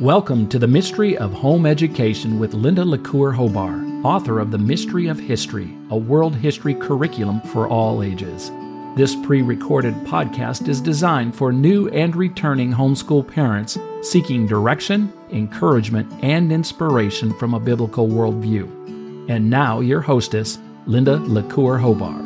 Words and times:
Welcome 0.00 0.48
to 0.48 0.58
the 0.58 0.66
Mystery 0.66 1.16
of 1.16 1.32
Home 1.32 1.66
Education 1.66 2.38
with 2.38 2.52
Linda 2.52 2.84
LaCour 2.84 3.32
Hobar, 3.32 4.04
author 4.04 4.40
of 4.40 4.50
The 4.50 4.58
Mystery 4.58 5.06
of 5.06 5.18
History, 5.18 5.76
a 5.90 5.96
world 5.96 6.34
history 6.34 6.74
curriculum 6.74 7.40
for 7.40 7.68
all 7.68 8.02
ages. 8.02 8.50
This 8.96 9.14
pre 9.24 9.40
recorded 9.40 9.94
podcast 10.04 10.68
is 10.68 10.80
designed 10.80 11.34
for 11.34 11.52
new 11.52 11.88
and 11.90 12.14
returning 12.14 12.72
homeschool 12.72 13.26
parents 13.26 13.78
seeking 14.02 14.46
direction, 14.46 15.12
encouragement, 15.30 16.12
and 16.22 16.52
inspiration 16.52 17.32
from 17.38 17.54
a 17.54 17.60
biblical 17.60 18.08
worldview. 18.08 19.30
And 19.30 19.48
now, 19.48 19.80
your 19.80 20.00
hostess, 20.00 20.58
Linda 20.86 21.16
LaCour 21.18 21.78
Hobar. 21.78 22.24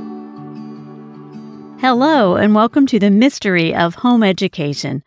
Hello, 1.81 2.35
and 2.35 2.55
welcome 2.55 2.87
to 2.87 2.99
the 2.99 3.11
Mystery 3.11 3.75
of 3.75 3.95
Home 3.97 4.25
Education. 4.25 5.05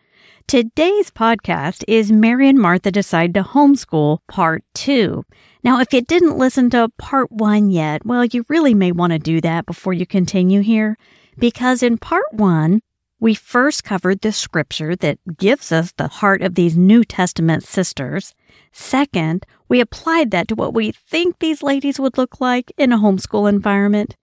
Today's 0.51 1.09
podcast 1.09 1.85
is 1.87 2.11
Mary 2.11 2.49
and 2.49 2.59
Martha 2.59 2.91
Decide 2.91 3.33
to 3.35 3.41
Homeschool 3.41 4.17
Part 4.27 4.65
2. 4.73 5.23
Now, 5.63 5.79
if 5.79 5.93
you 5.93 6.01
didn't 6.01 6.37
listen 6.37 6.69
to 6.71 6.91
Part 6.97 7.31
1 7.31 7.69
yet, 7.69 8.05
well, 8.05 8.25
you 8.25 8.45
really 8.49 8.73
may 8.73 8.91
want 8.91 9.13
to 9.13 9.17
do 9.17 9.39
that 9.39 9.65
before 9.65 9.93
you 9.93 10.05
continue 10.05 10.59
here, 10.59 10.97
because 11.37 11.81
in 11.81 11.97
Part 11.97 12.25
1, 12.33 12.81
we 13.21 13.33
first 13.33 13.85
covered 13.85 14.19
the 14.19 14.33
scripture 14.33 14.93
that 14.97 15.19
gives 15.37 15.71
us 15.71 15.93
the 15.93 16.09
heart 16.09 16.41
of 16.41 16.55
these 16.55 16.75
New 16.75 17.05
Testament 17.05 17.63
sisters. 17.63 18.35
Second, 18.73 19.45
we 19.69 19.79
applied 19.79 20.31
that 20.31 20.49
to 20.49 20.55
what 20.55 20.73
we 20.73 20.91
think 20.91 21.39
these 21.39 21.63
ladies 21.63 21.97
would 21.97 22.17
look 22.17 22.41
like 22.41 22.73
in 22.77 22.91
a 22.91 22.97
homeschool 22.97 23.47
environment. 23.47 24.17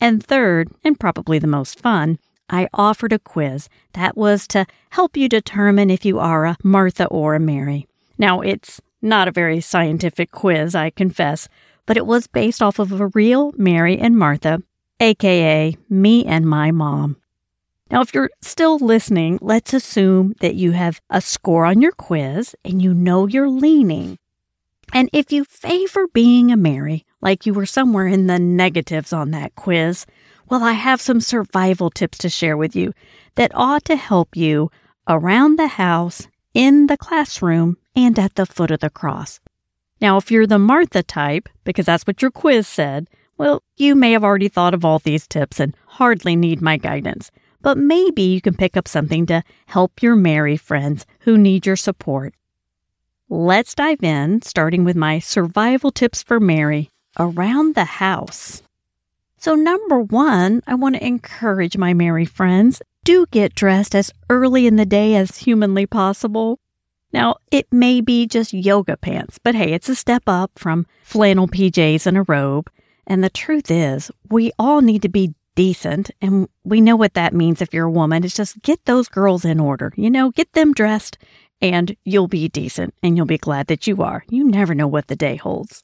And 0.00 0.24
third, 0.24 0.68
and 0.84 1.00
probably 1.00 1.40
the 1.40 1.48
most 1.48 1.80
fun, 1.80 2.20
I 2.52 2.68
offered 2.74 3.14
a 3.14 3.18
quiz 3.18 3.70
that 3.94 4.16
was 4.16 4.46
to 4.48 4.66
help 4.90 5.16
you 5.16 5.28
determine 5.28 5.88
if 5.88 6.04
you 6.04 6.18
are 6.18 6.44
a 6.44 6.58
Martha 6.62 7.06
or 7.06 7.34
a 7.34 7.40
Mary. 7.40 7.88
Now, 8.18 8.42
it's 8.42 8.80
not 9.00 9.26
a 9.26 9.32
very 9.32 9.60
scientific 9.62 10.30
quiz, 10.30 10.74
I 10.74 10.90
confess, 10.90 11.48
but 11.86 11.96
it 11.96 12.06
was 12.06 12.26
based 12.26 12.62
off 12.62 12.78
of 12.78 12.92
a 13.00 13.08
real 13.08 13.52
Mary 13.56 13.98
and 13.98 14.18
Martha, 14.18 14.62
aka 15.00 15.76
me 15.88 16.24
and 16.26 16.46
my 16.46 16.70
mom. 16.70 17.16
Now, 17.90 18.02
if 18.02 18.14
you're 18.14 18.30
still 18.40 18.78
listening, 18.78 19.38
let's 19.40 19.74
assume 19.74 20.34
that 20.40 20.54
you 20.54 20.72
have 20.72 21.00
a 21.10 21.20
score 21.20 21.64
on 21.64 21.80
your 21.80 21.92
quiz 21.92 22.54
and 22.64 22.80
you 22.80 22.92
know 22.92 23.26
you're 23.26 23.50
leaning. 23.50 24.18
And 24.92 25.08
if 25.12 25.32
you 25.32 25.44
favor 25.44 26.06
being 26.08 26.52
a 26.52 26.56
Mary, 26.56 27.06
like 27.22 27.46
you 27.46 27.54
were 27.54 27.66
somewhere 27.66 28.06
in 28.06 28.26
the 28.26 28.38
negatives 28.38 29.12
on 29.12 29.30
that 29.30 29.54
quiz, 29.54 30.04
well, 30.52 30.64
I 30.64 30.72
have 30.72 31.00
some 31.00 31.22
survival 31.22 31.88
tips 31.88 32.18
to 32.18 32.28
share 32.28 32.58
with 32.58 32.76
you 32.76 32.92
that 33.36 33.52
ought 33.54 33.86
to 33.86 33.96
help 33.96 34.36
you 34.36 34.70
around 35.08 35.58
the 35.58 35.66
house, 35.66 36.28
in 36.52 36.88
the 36.88 36.98
classroom, 36.98 37.78
and 37.96 38.18
at 38.18 38.34
the 38.34 38.44
foot 38.44 38.70
of 38.70 38.80
the 38.80 38.90
cross. 38.90 39.40
Now, 39.98 40.18
if 40.18 40.30
you're 40.30 40.46
the 40.46 40.58
Martha 40.58 41.02
type, 41.02 41.48
because 41.64 41.86
that's 41.86 42.06
what 42.06 42.20
your 42.20 42.30
quiz 42.30 42.68
said, 42.68 43.08
well, 43.38 43.62
you 43.78 43.94
may 43.94 44.12
have 44.12 44.24
already 44.24 44.48
thought 44.48 44.74
of 44.74 44.84
all 44.84 44.98
these 44.98 45.26
tips 45.26 45.58
and 45.58 45.74
hardly 45.86 46.36
need 46.36 46.60
my 46.60 46.76
guidance. 46.76 47.30
But 47.62 47.78
maybe 47.78 48.20
you 48.20 48.42
can 48.42 48.52
pick 48.52 48.76
up 48.76 48.86
something 48.86 49.24
to 49.24 49.42
help 49.64 50.02
your 50.02 50.16
Mary 50.16 50.58
friends 50.58 51.06
who 51.20 51.38
need 51.38 51.64
your 51.64 51.76
support. 51.76 52.34
Let's 53.30 53.74
dive 53.74 54.02
in, 54.02 54.42
starting 54.42 54.84
with 54.84 54.96
my 54.96 55.18
survival 55.18 55.90
tips 55.90 56.22
for 56.22 56.38
Mary 56.38 56.90
around 57.18 57.74
the 57.74 57.86
house. 57.86 58.62
So, 59.42 59.56
number 59.56 60.00
one, 60.00 60.62
I 60.68 60.76
want 60.76 60.94
to 60.94 61.04
encourage 61.04 61.76
my 61.76 61.94
Mary 61.94 62.24
friends 62.24 62.80
do 63.02 63.26
get 63.32 63.56
dressed 63.56 63.92
as 63.92 64.12
early 64.30 64.68
in 64.68 64.76
the 64.76 64.86
day 64.86 65.16
as 65.16 65.38
humanly 65.38 65.84
possible. 65.84 66.60
Now, 67.12 67.38
it 67.50 67.66
may 67.72 68.00
be 68.00 68.28
just 68.28 68.52
yoga 68.52 68.96
pants, 68.96 69.40
but 69.42 69.56
hey, 69.56 69.72
it's 69.72 69.88
a 69.88 69.96
step 69.96 70.22
up 70.28 70.52
from 70.54 70.86
flannel 71.02 71.48
PJs 71.48 72.06
and 72.06 72.18
a 72.18 72.22
robe. 72.22 72.70
And 73.04 73.24
the 73.24 73.30
truth 73.30 73.68
is, 73.68 74.12
we 74.30 74.52
all 74.60 74.80
need 74.80 75.02
to 75.02 75.08
be 75.08 75.34
decent, 75.56 76.12
and 76.20 76.48
we 76.62 76.80
know 76.80 76.94
what 76.94 77.14
that 77.14 77.34
means 77.34 77.60
if 77.60 77.74
you're 77.74 77.86
a 77.86 77.90
woman. 77.90 78.22
It's 78.22 78.36
just 78.36 78.62
get 78.62 78.84
those 78.84 79.08
girls 79.08 79.44
in 79.44 79.58
order, 79.58 79.92
you 79.96 80.08
know, 80.08 80.30
get 80.30 80.52
them 80.52 80.72
dressed, 80.72 81.18
and 81.60 81.96
you'll 82.04 82.28
be 82.28 82.48
decent, 82.48 82.94
and 83.02 83.16
you'll 83.16 83.26
be 83.26 83.38
glad 83.38 83.66
that 83.66 83.88
you 83.88 84.04
are. 84.04 84.24
You 84.28 84.44
never 84.44 84.72
know 84.72 84.86
what 84.86 85.08
the 85.08 85.16
day 85.16 85.34
holds. 85.34 85.82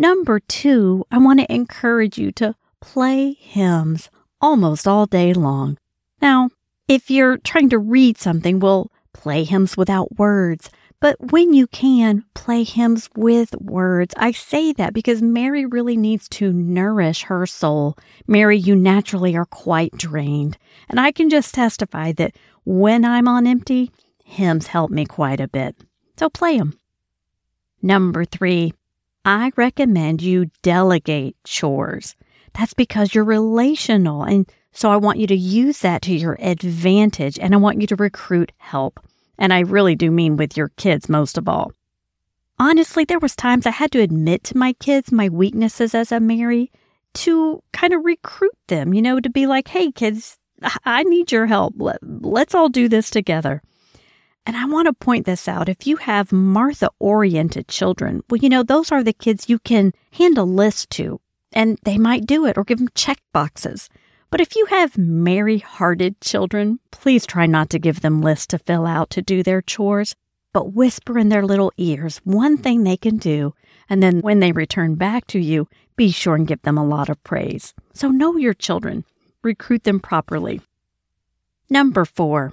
Number 0.00 0.40
two, 0.40 1.04
I 1.10 1.18
want 1.18 1.40
to 1.40 1.54
encourage 1.54 2.16
you 2.16 2.32
to 2.32 2.54
play 2.80 3.34
hymns 3.34 4.08
almost 4.40 4.88
all 4.88 5.04
day 5.04 5.34
long. 5.34 5.76
Now, 6.22 6.48
if 6.88 7.10
you're 7.10 7.36
trying 7.36 7.68
to 7.68 7.78
read 7.78 8.16
something, 8.16 8.60
we'll 8.60 8.90
play 9.12 9.44
hymns 9.44 9.76
without 9.76 10.16
words. 10.16 10.70
But 11.00 11.32
when 11.32 11.52
you 11.52 11.66
can, 11.66 12.24
play 12.32 12.62
hymns 12.62 13.10
with 13.14 13.54
words. 13.60 14.14
I 14.16 14.30
say 14.30 14.72
that 14.72 14.94
because 14.94 15.20
Mary 15.20 15.66
really 15.66 15.98
needs 15.98 16.30
to 16.30 16.50
nourish 16.50 17.24
her 17.24 17.44
soul. 17.44 17.94
Mary, 18.26 18.56
you 18.56 18.74
naturally 18.74 19.36
are 19.36 19.44
quite 19.44 19.92
drained. 19.98 20.56
And 20.88 20.98
I 20.98 21.12
can 21.12 21.28
just 21.28 21.54
testify 21.54 22.12
that 22.12 22.36
when 22.64 23.04
I'm 23.04 23.28
on 23.28 23.46
empty, 23.46 23.90
hymns 24.24 24.68
help 24.68 24.90
me 24.90 25.04
quite 25.04 25.40
a 25.40 25.48
bit. 25.48 25.76
So 26.16 26.30
play 26.30 26.56
them. 26.56 26.78
Number 27.82 28.24
three, 28.24 28.72
I 29.24 29.52
recommend 29.56 30.22
you 30.22 30.50
delegate 30.62 31.36
chores. 31.44 32.16
That's 32.58 32.74
because 32.74 33.14
you're 33.14 33.24
relational. 33.24 34.22
And 34.22 34.50
so 34.72 34.90
I 34.90 34.96
want 34.96 35.18
you 35.18 35.26
to 35.26 35.36
use 35.36 35.80
that 35.80 36.02
to 36.02 36.14
your 36.14 36.36
advantage 36.40 37.38
and 37.38 37.54
I 37.54 37.58
want 37.58 37.80
you 37.80 37.86
to 37.88 37.96
recruit 37.96 38.52
help. 38.58 39.00
And 39.38 39.52
I 39.52 39.60
really 39.60 39.94
do 39.94 40.10
mean 40.10 40.36
with 40.36 40.56
your 40.56 40.68
kids 40.76 41.08
most 41.08 41.38
of 41.38 41.48
all. 41.48 41.72
Honestly, 42.58 43.04
there 43.04 43.18
was 43.18 43.34
times 43.34 43.66
I 43.66 43.70
had 43.70 43.90
to 43.92 44.00
admit 44.00 44.44
to 44.44 44.56
my 44.56 44.74
kids 44.74 45.12
my 45.12 45.28
weaknesses 45.28 45.94
as 45.94 46.12
a 46.12 46.20
Mary 46.20 46.70
to 47.14 47.62
kind 47.72 47.92
of 47.92 48.04
recruit 48.04 48.56
them, 48.68 48.94
you 48.94 49.02
know, 49.02 49.18
to 49.18 49.30
be 49.30 49.46
like, 49.46 49.68
hey, 49.68 49.90
kids, 49.90 50.38
I 50.84 51.04
need 51.04 51.32
your 51.32 51.46
help. 51.46 51.74
Let's 52.02 52.54
all 52.54 52.68
do 52.68 52.88
this 52.88 53.10
together. 53.10 53.62
And 54.46 54.56
I 54.56 54.64
want 54.64 54.86
to 54.86 54.92
point 54.92 55.26
this 55.26 55.46
out. 55.46 55.68
If 55.68 55.86
you 55.86 55.96
have 55.96 56.32
Martha 56.32 56.90
oriented 56.98 57.68
children, 57.68 58.22
well, 58.28 58.38
you 58.38 58.48
know, 58.48 58.62
those 58.62 58.90
are 58.90 59.02
the 59.02 59.12
kids 59.12 59.48
you 59.48 59.58
can 59.58 59.92
hand 60.12 60.38
a 60.38 60.44
list 60.44 60.90
to 60.90 61.20
and 61.52 61.78
they 61.84 61.98
might 61.98 62.26
do 62.26 62.46
it 62.46 62.56
or 62.56 62.64
give 62.64 62.78
them 62.78 62.88
check 62.94 63.18
boxes. 63.32 63.88
But 64.30 64.40
if 64.40 64.54
you 64.54 64.66
have 64.66 64.96
Mary 64.96 65.58
hearted 65.58 66.20
children, 66.20 66.78
please 66.92 67.26
try 67.26 67.46
not 67.46 67.68
to 67.70 67.78
give 67.78 68.00
them 68.00 68.22
lists 68.22 68.46
to 68.48 68.58
fill 68.58 68.86
out 68.86 69.10
to 69.10 69.22
do 69.22 69.42
their 69.42 69.60
chores, 69.60 70.14
but 70.52 70.72
whisper 70.72 71.18
in 71.18 71.28
their 71.28 71.44
little 71.44 71.72
ears 71.76 72.20
one 72.24 72.56
thing 72.56 72.84
they 72.84 72.96
can 72.96 73.16
do. 73.16 73.54
And 73.88 74.02
then 74.02 74.20
when 74.20 74.38
they 74.38 74.52
return 74.52 74.94
back 74.94 75.26
to 75.28 75.40
you, 75.40 75.68
be 75.96 76.12
sure 76.12 76.36
and 76.36 76.46
give 76.46 76.62
them 76.62 76.78
a 76.78 76.86
lot 76.86 77.08
of 77.08 77.22
praise. 77.24 77.74
So 77.92 78.08
know 78.08 78.36
your 78.36 78.54
children, 78.54 79.04
recruit 79.42 79.82
them 79.82 79.98
properly. 79.98 80.60
Number 81.68 82.04
four, 82.04 82.52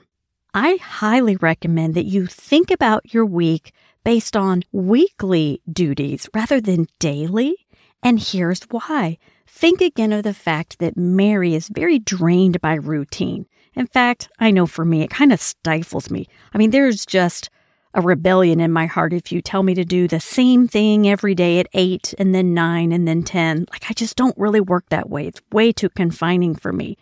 I 0.54 0.78
highly 0.82 1.36
recommend 1.36 1.96
that 1.96 2.06
you 2.06 2.26
think 2.26 2.72
about 2.72 3.14
your 3.14 3.26
week 3.26 3.74
based 4.04 4.38
on 4.38 4.64
weekly 4.72 5.62
duties 5.72 6.30
rather 6.34 6.62
than 6.62 6.88
daily. 7.00 7.56
And 8.02 8.20
here's 8.20 8.64
why. 8.64 9.18
Think 9.46 9.82
again 9.82 10.14
of 10.14 10.24
the 10.24 10.34
fact 10.34 10.80
that 10.80 10.98
Mary 10.98 11.56
is 11.56 11.68
very 11.68 12.00
drained 12.00 12.62
by 12.62 12.76
routine. 12.76 13.46
In 13.76 13.88
fact, 13.88 14.30
I 14.40 14.52
know 14.52 14.66
for 14.66 14.86
me, 14.86 15.02
it 15.02 15.10
kind 15.10 15.34
of 15.34 15.42
stifles 15.42 16.10
me. 16.10 16.28
I 16.54 16.58
mean, 16.58 16.72
there's 16.72 17.06
just 17.06 17.50
a 17.94 18.02
rebellion 18.02 18.60
in 18.60 18.72
my 18.72 18.86
heart 18.86 19.14
if 19.14 19.32
you 19.32 19.42
tell 19.42 19.64
me 19.64 19.74
to 19.74 19.84
do 19.84 20.08
the 20.08 20.20
same 20.20 20.68
thing 20.68 21.08
every 21.08 21.34
day 21.34 21.60
at 21.60 21.68
8 21.74 22.14
and 22.18 22.34
then 22.34 22.54
9 22.54 22.92
and 22.92 23.08
then 23.08 23.24
10. 23.24 23.66
Like, 23.72 23.90
I 23.90 23.94
just 23.94 24.16
don't 24.16 24.38
really 24.38 24.62
work 24.62 24.90
that 24.90 25.10
way. 25.10 25.28
It's 25.28 25.42
way 25.52 25.72
too 25.72 25.90
confining 25.90 26.56
for 26.56 26.72
me. 26.72 26.98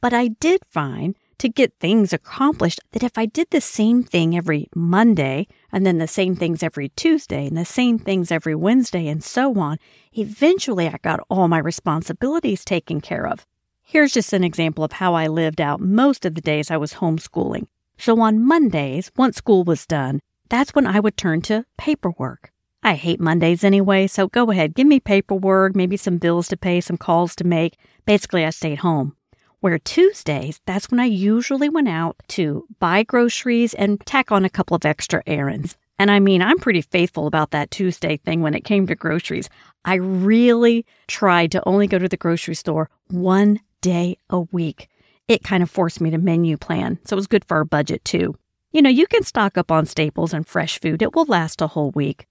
But 0.00 0.12
I 0.12 0.28
did 0.28 0.60
find 0.64 1.14
to 1.40 1.48
get 1.48 1.72
things 1.80 2.12
accomplished 2.12 2.80
that 2.92 3.02
if 3.02 3.16
I 3.16 3.24
did 3.24 3.48
the 3.50 3.62
same 3.62 4.02
thing 4.02 4.36
every 4.36 4.68
Monday 4.74 5.46
and 5.72 5.86
then 5.86 5.96
the 5.96 6.06
same 6.06 6.36
things 6.36 6.62
every 6.62 6.90
Tuesday 6.90 7.46
and 7.46 7.56
the 7.56 7.64
same 7.64 7.98
things 7.98 8.30
every 8.30 8.54
Wednesday 8.54 9.08
and 9.08 9.24
so 9.24 9.58
on, 9.58 9.78
eventually 10.12 10.86
I 10.86 10.98
got 11.02 11.24
all 11.30 11.48
my 11.48 11.58
responsibilities 11.58 12.62
taken 12.62 13.00
care 13.00 13.26
of. 13.26 13.46
Here's 13.80 14.12
just 14.12 14.34
an 14.34 14.44
example 14.44 14.84
of 14.84 14.92
how 14.92 15.14
I 15.14 15.28
lived 15.28 15.62
out 15.62 15.80
most 15.80 16.26
of 16.26 16.34
the 16.34 16.42
days 16.42 16.70
I 16.70 16.76
was 16.76 16.94
homeschooling. 16.94 17.66
So 17.96 18.20
on 18.20 18.44
Mondays, 18.44 19.10
once 19.16 19.36
school 19.36 19.64
was 19.64 19.86
done, 19.86 20.20
that's 20.50 20.74
when 20.74 20.86
I 20.86 21.00
would 21.00 21.16
turn 21.16 21.40
to 21.42 21.64
paperwork. 21.78 22.52
I 22.82 22.94
hate 22.94 23.20
Mondays 23.20 23.64
anyway, 23.64 24.06
so 24.08 24.28
go 24.28 24.50
ahead, 24.50 24.74
give 24.74 24.86
me 24.86 25.00
paperwork, 25.00 25.74
maybe 25.74 25.96
some 25.96 26.18
bills 26.18 26.48
to 26.48 26.56
pay, 26.58 26.82
some 26.82 26.98
calls 26.98 27.34
to 27.36 27.44
make. 27.44 27.78
Basically, 28.04 28.44
I 28.44 28.50
stayed 28.50 28.78
home. 28.78 29.16
Where 29.60 29.78
Tuesdays, 29.78 30.58
that's 30.64 30.90
when 30.90 31.00
I 31.00 31.04
usually 31.04 31.68
went 31.68 31.88
out 31.88 32.16
to 32.28 32.66
buy 32.78 33.02
groceries 33.02 33.74
and 33.74 34.00
tack 34.06 34.32
on 34.32 34.46
a 34.46 34.50
couple 34.50 34.74
of 34.74 34.86
extra 34.86 35.22
errands. 35.26 35.76
And 35.98 36.10
I 36.10 36.18
mean, 36.18 36.40
I'm 36.40 36.58
pretty 36.58 36.80
faithful 36.80 37.26
about 37.26 37.50
that 37.50 37.70
Tuesday 37.70 38.16
thing 38.16 38.40
when 38.40 38.54
it 38.54 38.64
came 38.64 38.86
to 38.86 38.94
groceries. 38.94 39.50
I 39.84 39.96
really 39.96 40.86
tried 41.08 41.52
to 41.52 41.62
only 41.68 41.86
go 41.86 41.98
to 41.98 42.08
the 42.08 42.16
grocery 42.16 42.54
store 42.54 42.88
one 43.08 43.60
day 43.82 44.16
a 44.30 44.40
week. 44.40 44.88
It 45.28 45.44
kind 45.44 45.62
of 45.62 45.70
forced 45.70 46.00
me 46.00 46.08
to 46.08 46.16
menu 46.16 46.56
plan, 46.56 46.98
so 47.04 47.14
it 47.14 47.16
was 47.16 47.26
good 47.26 47.44
for 47.44 47.58
our 47.58 47.66
budget 47.66 48.02
too. 48.02 48.36
You 48.72 48.80
know, 48.80 48.88
you 48.88 49.06
can 49.06 49.24
stock 49.24 49.58
up 49.58 49.70
on 49.70 49.84
staples 49.84 50.32
and 50.32 50.46
fresh 50.46 50.80
food, 50.80 51.02
it 51.02 51.14
will 51.14 51.26
last 51.26 51.60
a 51.60 51.66
whole 51.66 51.90
week. 51.90 52.26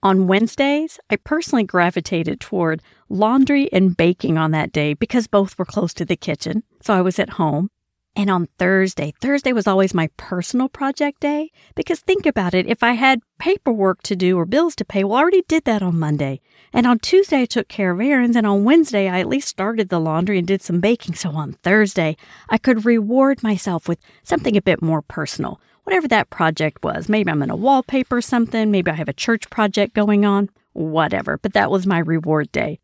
On 0.00 0.28
Wednesdays, 0.28 1.00
I 1.10 1.16
personally 1.16 1.64
gravitated 1.64 2.38
toward 2.38 2.82
laundry 3.08 3.68
and 3.72 3.96
baking 3.96 4.38
on 4.38 4.52
that 4.52 4.70
day 4.70 4.94
because 4.94 5.26
both 5.26 5.58
were 5.58 5.64
close 5.64 5.92
to 5.94 6.04
the 6.04 6.14
kitchen, 6.14 6.62
so 6.80 6.94
I 6.94 7.00
was 7.00 7.18
at 7.18 7.30
home. 7.30 7.68
And 8.14 8.30
on 8.30 8.48
Thursday, 8.58 9.12
Thursday 9.20 9.52
was 9.52 9.66
always 9.66 9.94
my 9.94 10.08
personal 10.16 10.68
project 10.68 11.20
day 11.20 11.50
because 11.74 11.98
think 11.98 12.26
about 12.26 12.54
it. 12.54 12.66
If 12.66 12.84
I 12.84 12.92
had 12.92 13.20
paperwork 13.40 14.02
to 14.04 14.14
do 14.14 14.38
or 14.38 14.46
bills 14.46 14.76
to 14.76 14.84
pay, 14.84 15.02
well, 15.02 15.18
I 15.18 15.20
already 15.20 15.42
did 15.48 15.64
that 15.64 15.82
on 15.82 15.98
Monday. 15.98 16.40
And 16.72 16.86
on 16.86 17.00
Tuesday, 17.00 17.42
I 17.42 17.46
took 17.46 17.66
care 17.66 17.90
of 17.90 18.00
errands. 18.00 18.36
And 18.36 18.46
on 18.46 18.64
Wednesday, 18.64 19.08
I 19.08 19.20
at 19.20 19.28
least 19.28 19.48
started 19.48 19.88
the 19.88 20.00
laundry 20.00 20.38
and 20.38 20.46
did 20.46 20.62
some 20.62 20.80
baking. 20.80 21.14
So 21.14 21.30
on 21.30 21.54
Thursday, 21.64 22.16
I 22.48 22.58
could 22.58 22.84
reward 22.84 23.42
myself 23.42 23.88
with 23.88 23.98
something 24.22 24.56
a 24.56 24.62
bit 24.62 24.80
more 24.80 25.02
personal, 25.02 25.60
whatever 25.88 26.08
that 26.08 26.28
project 26.28 26.84
was. 26.84 27.08
Maybe 27.08 27.30
I'm 27.30 27.38
going 27.38 27.48
to 27.48 27.56
wallpaper 27.56 28.20
something. 28.20 28.70
Maybe 28.70 28.90
I 28.90 28.94
have 28.94 29.08
a 29.08 29.14
church 29.14 29.48
project 29.48 29.94
going 29.94 30.26
on, 30.26 30.50
whatever. 30.74 31.38
But 31.38 31.54
that 31.54 31.70
was 31.70 31.86
my 31.86 31.98
reward 32.00 32.52
day. 32.52 32.78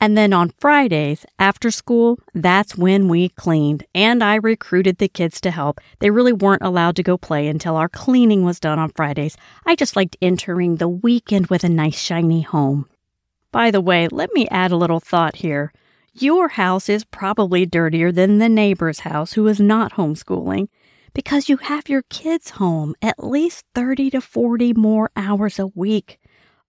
And 0.00 0.18
then 0.18 0.32
on 0.32 0.52
Fridays, 0.58 1.24
after 1.38 1.70
school, 1.70 2.18
that's 2.34 2.76
when 2.76 3.06
we 3.06 3.28
cleaned, 3.28 3.86
and 3.94 4.22
I 4.24 4.34
recruited 4.34 4.98
the 4.98 5.06
kids 5.06 5.40
to 5.42 5.52
help. 5.52 5.80
They 6.00 6.10
really 6.10 6.32
weren't 6.32 6.64
allowed 6.64 6.96
to 6.96 7.04
go 7.04 7.16
play 7.16 7.46
until 7.46 7.76
our 7.76 7.88
cleaning 7.88 8.42
was 8.42 8.58
done 8.58 8.80
on 8.80 8.90
Fridays. 8.90 9.36
I 9.64 9.76
just 9.76 9.94
liked 9.94 10.16
entering 10.20 10.76
the 10.76 10.88
weekend 10.88 11.46
with 11.46 11.62
a 11.62 11.68
nice, 11.68 11.98
shiny 11.98 12.42
home. 12.42 12.86
By 13.52 13.70
the 13.70 13.80
way, 13.80 14.08
let 14.08 14.30
me 14.34 14.48
add 14.48 14.72
a 14.72 14.76
little 14.76 14.98
thought 14.98 15.36
here. 15.36 15.72
Your 16.12 16.48
house 16.48 16.88
is 16.88 17.04
probably 17.04 17.64
dirtier 17.64 18.10
than 18.10 18.38
the 18.38 18.48
neighbor's 18.48 19.00
house 19.00 19.34
who 19.34 19.46
is 19.46 19.60
not 19.60 19.92
homeschooling 19.92 20.66
because 21.14 21.48
you 21.48 21.56
have 21.58 21.88
your 21.88 22.02
kids 22.10 22.50
home 22.50 22.94
at 23.00 23.24
least 23.24 23.64
30 23.74 24.10
to 24.10 24.20
40 24.20 24.74
more 24.74 25.10
hours 25.16 25.58
a 25.58 25.68
week. 25.68 26.18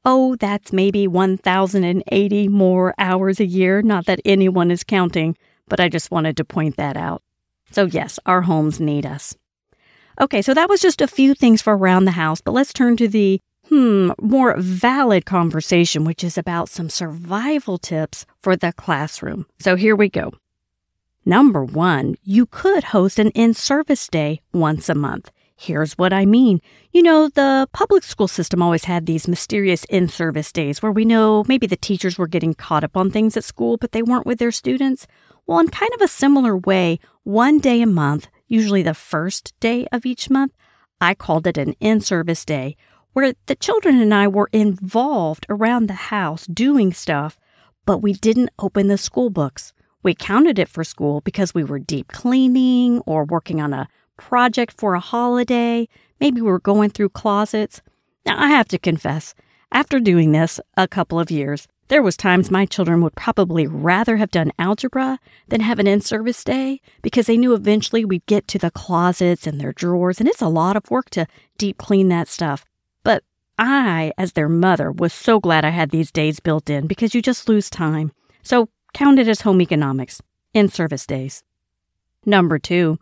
Oh, 0.06 0.36
that's 0.36 0.72
maybe 0.72 1.08
1,080 1.08 2.48
more 2.48 2.94
hours 2.98 3.40
a 3.40 3.46
year. 3.46 3.82
Not 3.82 4.06
that 4.06 4.22
anyone 4.24 4.70
is 4.70 4.84
counting, 4.84 5.36
but 5.68 5.80
I 5.80 5.90
just 5.90 6.12
wanted 6.12 6.38
to 6.38 6.46
point 6.46 6.78
that 6.78 6.96
out. 6.96 7.24
So, 7.72 7.86
yes, 7.86 8.20
our 8.28 8.44
homes 8.44 8.80
need 8.80 9.06
us. 9.06 9.36
Okay, 10.22 10.42
so 10.42 10.54
that 10.54 10.70
was 10.70 10.80
just 10.80 11.02
a 11.02 11.08
few 11.08 11.34
things 11.34 11.62
for 11.62 11.76
around 11.76 12.06
the 12.06 12.12
house, 12.12 12.40
but 12.40 12.54
let's 12.54 12.72
turn 12.72 12.96
to 12.98 13.08
the 13.08 13.42
hmm, 13.68 14.12
more 14.22 14.56
valid 14.58 15.26
conversation, 15.26 16.06
which 16.06 16.24
is 16.24 16.38
about 16.38 16.70
some 16.70 16.90
survival 16.90 17.78
tips 17.78 18.26
for 18.42 18.56
the 18.56 18.72
classroom. 18.74 19.46
So 19.60 19.76
here 19.76 19.96
we 19.96 20.08
go. 20.10 20.34
Number 21.28 21.66
one, 21.66 22.18
you 22.24 22.46
could 22.46 22.84
host 22.84 23.18
an 23.18 23.32
in 23.32 23.56
service 23.56 24.08
day 24.08 24.42
once 24.54 24.90
a 24.90 24.94
month. 24.96 25.32
Here's 25.56 25.98
what 25.98 26.14
I 26.14 26.24
mean. 26.24 26.62
You 26.92 27.02
know, 27.02 27.30
the 27.30 27.68
public 27.74 28.04
school 28.04 28.28
system 28.28 28.62
always 28.62 28.84
had 28.84 29.08
these 29.08 29.28
mysterious 29.28 29.86
in 29.86 30.08
service 30.08 30.52
days 30.52 30.84
where 30.84 30.92
we 30.92 31.04
know 31.04 31.44
maybe 31.48 31.66
the 31.66 31.78
teachers 31.78 32.20
were 32.20 32.28
getting 32.28 32.54
caught 32.54 32.84
up 32.84 32.96
on 32.96 33.10
things 33.10 33.36
at 33.36 33.44
school, 33.44 33.78
but 33.78 33.92
they 33.92 34.04
weren't 34.04 34.28
with 34.28 34.38
their 34.38 34.52
students. 34.52 35.08
Well, 35.48 35.58
in 35.60 35.70
kind 35.70 35.92
of 35.96 36.02
a 36.02 36.08
similar 36.08 36.58
way, 36.58 37.00
one 37.24 37.58
day 37.58 37.82
a 37.82 37.88
month, 37.88 38.28
usually 38.48 38.84
the 38.84 38.94
first 38.94 39.60
day 39.60 39.88
of 39.92 40.06
each 40.06 40.30
month, 40.30 40.52
I 41.02 41.16
called 41.16 41.48
it 41.48 41.58
an 41.58 41.74
in 41.80 42.02
service 42.02 42.46
day 42.46 42.76
where 43.14 43.34
the 43.48 43.56
children 43.56 44.00
and 44.00 44.14
I 44.14 44.28
were 44.28 44.50
involved 44.52 45.48
around 45.50 45.88
the 45.88 45.94
house 45.94 46.46
doing 46.46 46.94
stuff, 46.94 47.40
but 47.86 48.00
we 48.00 48.14
didn't 48.14 48.52
open 48.60 48.90
the 48.90 48.98
school 48.98 49.32
books. 49.32 49.74
We 50.06 50.14
counted 50.14 50.60
it 50.60 50.70
for 50.70 50.84
school 50.84 51.22
because 51.22 51.56
we 51.56 51.64
were 51.64 51.80
deep 51.80 52.10
cleaning 52.10 53.00
or 53.08 53.24
working 53.24 53.60
on 53.60 53.74
a 53.74 53.88
project 54.18 54.76
for 54.78 54.94
a 54.94 55.00
holiday. 55.00 55.90
Maybe 56.20 56.42
we're 56.42 56.60
going 56.60 56.92
through 56.92 57.10
closets. 57.10 57.82
Now, 58.24 58.40
I 58.40 58.50
have 58.50 58.68
to 58.68 58.78
confess, 58.78 59.34
after 59.72 60.00
doing 60.00 60.32
this 60.32 60.60
a 60.78 60.88
couple 60.88 61.20
of 61.20 61.32
years, 61.32 61.68
there 61.88 62.04
was 62.04 62.16
times 62.16 62.52
my 62.52 62.68
children 62.68 63.02
would 63.02 63.16
probably 63.16 63.66
rather 63.66 64.18
have 64.18 64.30
done 64.30 64.52
algebra 64.60 65.18
than 65.48 65.62
have 65.62 65.80
an 65.80 65.88
in-service 65.88 66.44
day 66.44 66.82
because 67.02 67.26
they 67.26 67.36
knew 67.36 67.56
eventually 67.56 68.06
we'd 68.06 68.28
get 68.28 68.48
to 68.50 68.60
the 68.60 68.70
closets 68.70 69.48
and 69.48 69.60
their 69.60 69.74
drawers 69.74 70.20
and 70.20 70.30
it's 70.30 70.40
a 70.40 70.48
lot 70.48 70.78
of 70.78 70.92
work 70.92 71.10
to 71.10 71.26
deep 71.58 71.80
clean 71.80 72.10
that 72.10 72.28
stuff. 72.28 72.64
But 73.04 73.24
I, 73.58 74.14
as 74.20 74.34
their 74.34 74.50
mother, 74.50 74.92
was 74.92 75.14
so 75.14 75.40
glad 75.40 75.66
I 75.66 75.72
had 75.72 75.90
these 75.90 76.12
days 76.12 76.40
built 76.40 76.70
in 76.70 76.86
because 76.86 77.16
you 77.16 77.24
just 77.24 77.50
lose 77.50 77.72
time. 77.72 78.12
So 78.44 78.70
count 78.96 79.20
it 79.20 79.28
as 79.28 79.42
home 79.42 79.62
economics, 79.62 80.22
in-service 80.54 81.06
days. 81.06 81.44
Number 82.26 82.58
two, 82.58 82.98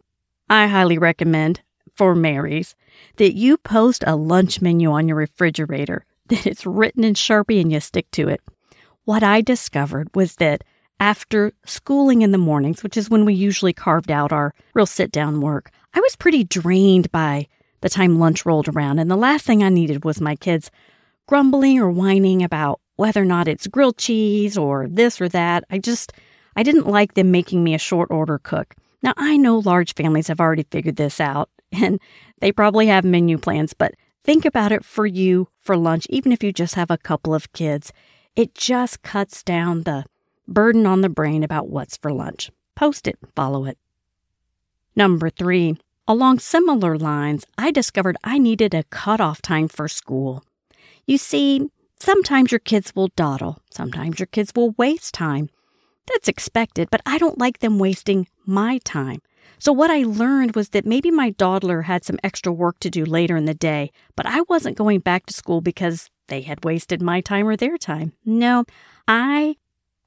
I 0.50 0.66
highly 0.66 0.98
recommend 0.98 1.62
for 1.96 2.16
Mary's 2.16 2.76
that 3.18 3.36
you 3.36 3.58
post 3.58 4.04
a 4.08 4.16
lunch 4.16 4.60
menu 4.60 4.92
on 4.92 5.08
your 5.08 5.18
refrigerator, 5.18 6.04
that 6.28 6.48
it's 6.48 6.66
written 6.66 7.04
in 7.04 7.14
Sharpie 7.14 7.62
and 7.62 7.72
you 7.72 7.80
stick 7.80 8.10
to 8.12 8.28
it. 8.28 8.42
What 9.06 9.22
I 9.22 9.42
discovered 9.42 10.10
was 10.16 10.38
that 10.38 10.64
after 11.00 11.54
schooling 11.66 12.24
in 12.24 12.32
the 12.32 12.38
mornings, 12.40 12.82
which 12.82 12.98
is 12.98 13.10
when 13.10 13.24
we 13.24 13.36
usually 13.36 13.74
carved 13.74 14.10
out 14.10 14.32
our 14.32 14.56
real 14.74 14.88
sit 14.88 15.12
down 15.12 15.42
work, 15.42 15.70
I 15.94 16.00
was 16.00 16.16
pretty 16.16 16.44
drained 16.44 17.12
by 17.12 17.48
the 17.82 17.90
time 17.90 18.18
lunch 18.18 18.48
rolled 18.48 18.68
around. 18.68 18.98
And 18.98 19.12
the 19.12 19.16
last 19.16 19.46
thing 19.46 19.62
I 19.62 19.70
needed 19.70 20.06
was 20.06 20.20
my 20.20 20.36
kids 20.36 20.72
grumbling 21.28 21.80
or 21.80 21.92
whining 21.92 22.42
about 22.42 22.80
whether 22.96 23.22
or 23.22 23.26
not 23.26 23.48
it's 23.48 23.68
grilled 23.68 23.98
cheese 23.98 24.58
or 24.58 24.88
this 24.88 25.20
or 25.20 25.30
that. 25.30 25.64
I 25.70 25.78
just, 25.78 26.14
I 26.56 26.64
didn't 26.64 26.88
like 26.88 27.14
them 27.14 27.32
making 27.32 27.64
me 27.64 27.74
a 27.74 27.80
short 27.80 28.12
order 28.12 28.40
cook. 28.40 28.76
Now, 29.02 29.14
I 29.18 29.38
know 29.38 29.60
large 29.60 29.96
families 29.96 30.28
have 30.28 30.40
already 30.40 30.66
figured 30.70 30.96
this 30.96 31.20
out 31.20 31.50
and 31.72 32.00
they 32.40 32.52
probably 32.52 32.88
have 32.88 33.04
menu 33.04 33.38
plans, 33.38 33.74
but 33.74 33.94
think 34.24 34.46
about 34.46 34.72
it 34.72 34.86
for 34.86 35.06
you 35.06 35.48
for 35.60 35.78
lunch, 35.78 36.08
even 36.10 36.32
if 36.32 36.44
you 36.44 36.54
just 36.54 36.76
have 36.76 36.92
a 36.92 36.98
couple 36.98 37.34
of 37.34 37.52
kids. 37.54 37.92
It 38.36 38.56
just 38.56 39.04
cuts 39.04 39.44
down 39.44 39.84
the 39.84 40.06
burden 40.48 40.86
on 40.86 41.02
the 41.02 41.10
brain 41.10 41.44
about 41.44 41.70
what's 41.70 41.98
for 41.98 42.12
lunch. 42.12 42.52
Post 42.76 43.08
it, 43.08 43.18
follow 43.36 43.66
it. 43.66 43.78
Number 44.96 45.30
three, 45.30 45.78
along 46.08 46.40
similar 46.40 46.98
lines, 46.98 47.46
I 47.58 47.72
discovered 47.72 48.18
I 48.24 48.38
needed 48.38 48.74
a 48.74 48.84
cutoff 48.84 49.42
time 49.42 49.68
for 49.68 49.88
school. 49.88 50.44
You 51.06 51.18
see, 51.18 51.70
sometimes 52.04 52.52
your 52.52 52.60
kids 52.60 52.94
will 52.96 53.10
dawdle, 53.16 53.60
sometimes 53.72 54.20
your 54.20 54.28
kids 54.28 54.52
will 54.56 54.72
waste 54.78 55.14
time. 55.14 55.50
That's 56.08 56.28
expected, 56.28 56.90
but 56.92 57.02
I 57.06 57.18
don't 57.18 57.40
like 57.40 57.60
them 57.60 57.80
wasting 57.80 58.28
my 58.46 58.80
time. 58.84 59.22
So, 59.58 59.72
what 59.72 59.90
I 59.90 60.04
learned 60.04 60.56
was 60.56 60.70
that 60.70 60.86
maybe 60.86 61.10
my 61.10 61.30
dawdler 61.30 61.84
had 61.84 62.04
some 62.04 62.20
extra 62.24 62.52
work 62.52 62.80
to 62.80 62.90
do 62.90 63.06
later 63.06 63.38
in 63.38 63.46
the 63.46 63.54
day, 63.54 63.92
but 64.18 64.26
I 64.26 64.42
wasn't 64.50 64.78
going 64.78 65.00
back 65.00 65.26
to 65.28 65.34
school 65.34 65.62
because 65.62 66.10
they 66.28 66.42
had 66.42 66.66
wasted 66.66 67.02
my 67.02 67.22
time 67.22 67.48
or 67.48 67.56
their 67.56 67.78
time. 67.78 68.12
No, 68.26 68.66
I 69.08 69.56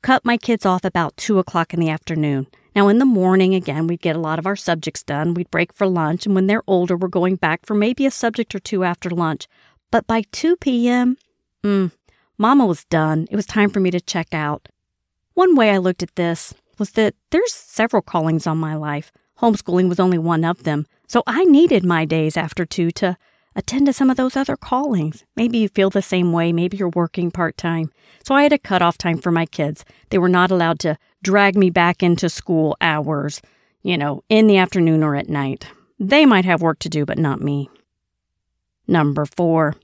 cut 0.03 0.25
my 0.25 0.37
kids 0.37 0.67
off 0.67 0.85
about 0.85 1.17
two 1.17 1.39
o'clock 1.39 1.73
in 1.73 1.81
the 1.81 1.89
afternoon. 1.89 2.47
Now, 2.75 2.89
in 2.89 2.99
the 2.99 3.07
morning, 3.07 3.55
again, 3.55 3.87
we'd 3.87 4.03
get 4.03 4.17
a 4.17 4.21
lot 4.21 4.39
of 4.39 4.47
our 4.47 4.57
subjects 4.57 5.03
done. 5.03 5.33
We'd 5.33 5.51
break 5.51 5.73
for 5.73 5.87
lunch, 5.87 6.27
and 6.27 6.35
when 6.35 6.47
they're 6.47 6.63
older, 6.67 6.95
we're 6.95 7.09
going 7.09 7.37
back 7.37 7.65
for 7.65 7.75
maybe 7.75 8.05
a 8.05 8.11
subject 8.11 8.55
or 8.55 8.59
two 8.59 8.85
after 8.85 9.09
lunch. 9.09 9.49
But 9.91 10.07
by 10.07 10.25
2 10.33 10.57
p.m., 10.57 11.17
mm, 11.67 11.91
Mama 12.39 12.67
was 12.67 12.85
done. 12.85 13.27
It 13.31 13.37
was 13.37 13.47
time 13.47 13.71
for 13.71 13.81
me 13.81 13.91
to 13.91 14.01
check 14.01 14.33
out. 14.33 14.69
One 15.35 15.57
way 15.57 15.71
I 15.71 15.79
looked 15.79 16.03
at 16.03 16.15
this 16.17 16.55
was 16.79 16.91
that 16.93 17.15
there's 17.31 17.53
several 17.53 18.03
callings 18.03 18.47
on 18.47 18.59
my 18.59 18.75
life. 18.75 19.11
Homeschooling 19.41 19.89
was 19.89 20.01
only 20.01 20.19
one 20.19 20.45
of 20.45 20.63
them. 20.63 20.87
So 21.09 21.23
I 21.27 21.45
needed 21.45 21.85
my 21.85 22.05
days 22.05 22.37
after 22.37 22.65
two 22.65 22.91
to 22.93 23.17
attend 23.55 23.87
to 23.87 23.93
some 23.93 24.11
of 24.11 24.17
those 24.17 24.37
other 24.37 24.57
callings. 24.57 25.25
Maybe 25.35 25.59
you 25.59 25.69
feel 25.69 25.91
the 25.91 26.03
same 26.03 26.33
way. 26.33 26.53
Maybe 26.53 26.77
you're 26.77 26.91
working 26.91 27.31
part 27.31 27.57
time. 27.57 27.91
So 28.25 28.35
I 28.35 28.43
had 28.43 28.53
a 28.53 28.59
cutoff 28.59 28.99
time 28.99 29.19
for 29.19 29.33
my 29.33 29.47
kids. 29.47 29.85
They 30.11 30.19
were 30.19 30.29
not 30.29 30.51
allowed 30.51 30.79
to 30.81 30.99
drag 31.23 31.57
me 31.57 31.71
back 31.71 32.03
into 32.03 32.29
school 32.29 32.77
hours, 32.81 33.41
you 33.83 33.97
know, 33.97 34.23
in 34.29 34.47
the 34.47 34.59
afternoon 34.59 35.03
or 35.03 35.17
at 35.17 35.29
night. 35.29 35.67
They 35.99 36.27
might 36.27 36.45
have 36.45 36.61
work 36.61 36.79
to 36.81 36.91
do, 36.91 37.07
but 37.07 37.19
not 37.19 37.41
me. 37.41 37.71
Number 38.87 39.25
four. 39.25 39.75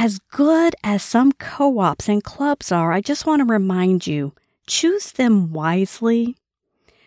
As 0.00 0.20
good 0.30 0.76
as 0.84 1.02
some 1.02 1.32
co 1.32 1.80
ops 1.80 2.08
and 2.08 2.22
clubs 2.22 2.70
are, 2.70 2.92
I 2.92 3.00
just 3.00 3.26
want 3.26 3.40
to 3.40 3.52
remind 3.52 4.06
you 4.06 4.32
choose 4.68 5.10
them 5.10 5.52
wisely. 5.52 6.36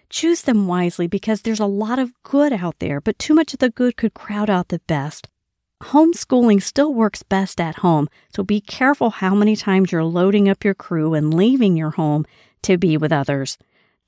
Choose 0.10 0.41
them 0.41 0.67
wisely 0.67 1.07
because 1.07 1.41
there's 1.41 1.62
a 1.62 1.65
lot 1.65 2.00
of 2.00 2.12
good 2.24 2.51
out 2.51 2.79
there, 2.79 3.00
but 3.00 3.17
too 3.17 3.33
much 3.33 3.53
of 3.53 3.60
the 3.60 3.69
good 3.69 3.95
could 3.95 4.13
crowd 4.13 4.50
out 4.50 4.67
the 4.67 4.81
best. 4.88 5.29
Homeschooling 5.81 6.62
still 6.62 6.93
works 6.93 7.24
best 7.24 7.62
at 7.62 7.77
home, 7.77 8.10
so 8.36 8.43
be 8.43 8.60
careful 8.60 9.10
how 9.10 9.33
many 9.33 9.55
times 9.55 9.93
you're 9.93 10.03
loading 10.03 10.50
up 10.50 10.65
your 10.65 10.74
crew 10.74 11.13
and 11.13 11.33
leaving 11.33 11.77
your 11.77 11.91
home 11.91 12.25
to 12.63 12.77
be 12.77 12.98
with 12.98 13.13
others. 13.13 13.57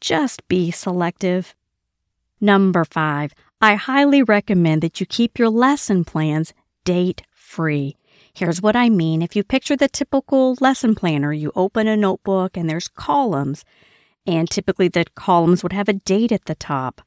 Just 0.02 0.46
be 0.50 0.72
selective. 0.72 1.56
Number 2.42 2.84
five, 2.84 3.34
I 3.62 3.76
highly 3.76 4.24
recommend 4.24 4.82
that 4.82 5.00
you 5.00 5.06
keep 5.06 5.40
your 5.40 5.50
lesson 5.50 6.04
plans 6.04 6.54
date 6.84 7.24
free. 7.32 7.96
Here's 8.36 8.64
what 8.64 8.76
I 8.76 8.90
mean. 8.90 9.22
If 9.22 9.36
you 9.36 9.44
picture 9.44 9.76
the 9.76 9.88
typical 9.88 10.58
lesson 10.60 10.96
planner, 10.96 11.32
you 11.32 11.52
open 11.56 11.88
a 11.88 11.96
notebook 11.96 12.58
and 12.58 12.68
there's 12.68 12.88
columns, 12.88 13.64
and 14.26 14.50
typically 14.50 14.88
the 14.88 15.06
columns 15.14 15.62
would 15.62 15.74
have 15.74 15.88
a 15.88 15.94
date 15.94 16.32
at 16.32 16.46
the 16.46 16.56
top. 16.56 17.02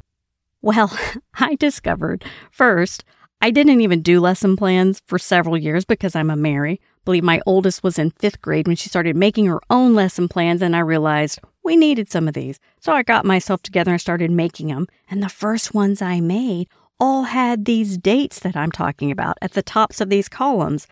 Well, 0.62 0.96
I 1.34 1.56
discovered 1.56 2.24
first, 2.52 3.04
I 3.42 3.50
didn't 3.50 3.80
even 3.80 4.02
do 4.02 4.20
lesson 4.20 4.56
plans 4.56 5.02
for 5.06 5.18
several 5.18 5.58
years 5.58 5.84
because 5.84 6.14
I'm 6.14 6.30
a 6.30 6.36
Mary. 6.36 6.80
I 6.82 7.00
believe 7.04 7.24
my 7.24 7.40
oldest 7.44 7.82
was 7.82 7.98
in 7.98 8.12
fifth 8.12 8.40
grade 8.40 8.66
when 8.66 8.76
she 8.76 8.88
started 8.88 9.16
making 9.16 9.46
her 9.46 9.60
own 9.68 9.94
lesson 9.94 10.28
plans, 10.28 10.62
and 10.62 10.74
I 10.74 10.80
realized 10.80 11.40
we 11.64 11.76
needed 11.76 12.10
some 12.10 12.28
of 12.28 12.34
these. 12.34 12.60
So 12.80 12.92
I 12.92 13.02
got 13.02 13.24
myself 13.24 13.62
together 13.62 13.90
and 13.90 14.00
started 14.00 14.30
making 14.30 14.68
them. 14.68 14.86
And 15.10 15.22
the 15.22 15.28
first 15.28 15.74
ones 15.74 16.00
I 16.00 16.20
made 16.20 16.68
all 16.98 17.24
had 17.24 17.64
these 17.64 17.98
dates 17.98 18.38
that 18.40 18.56
I'm 18.56 18.72
talking 18.72 19.10
about 19.10 19.36
at 19.42 19.52
the 19.52 19.62
tops 19.62 20.00
of 20.00 20.08
these 20.08 20.28
columns. 20.28 20.86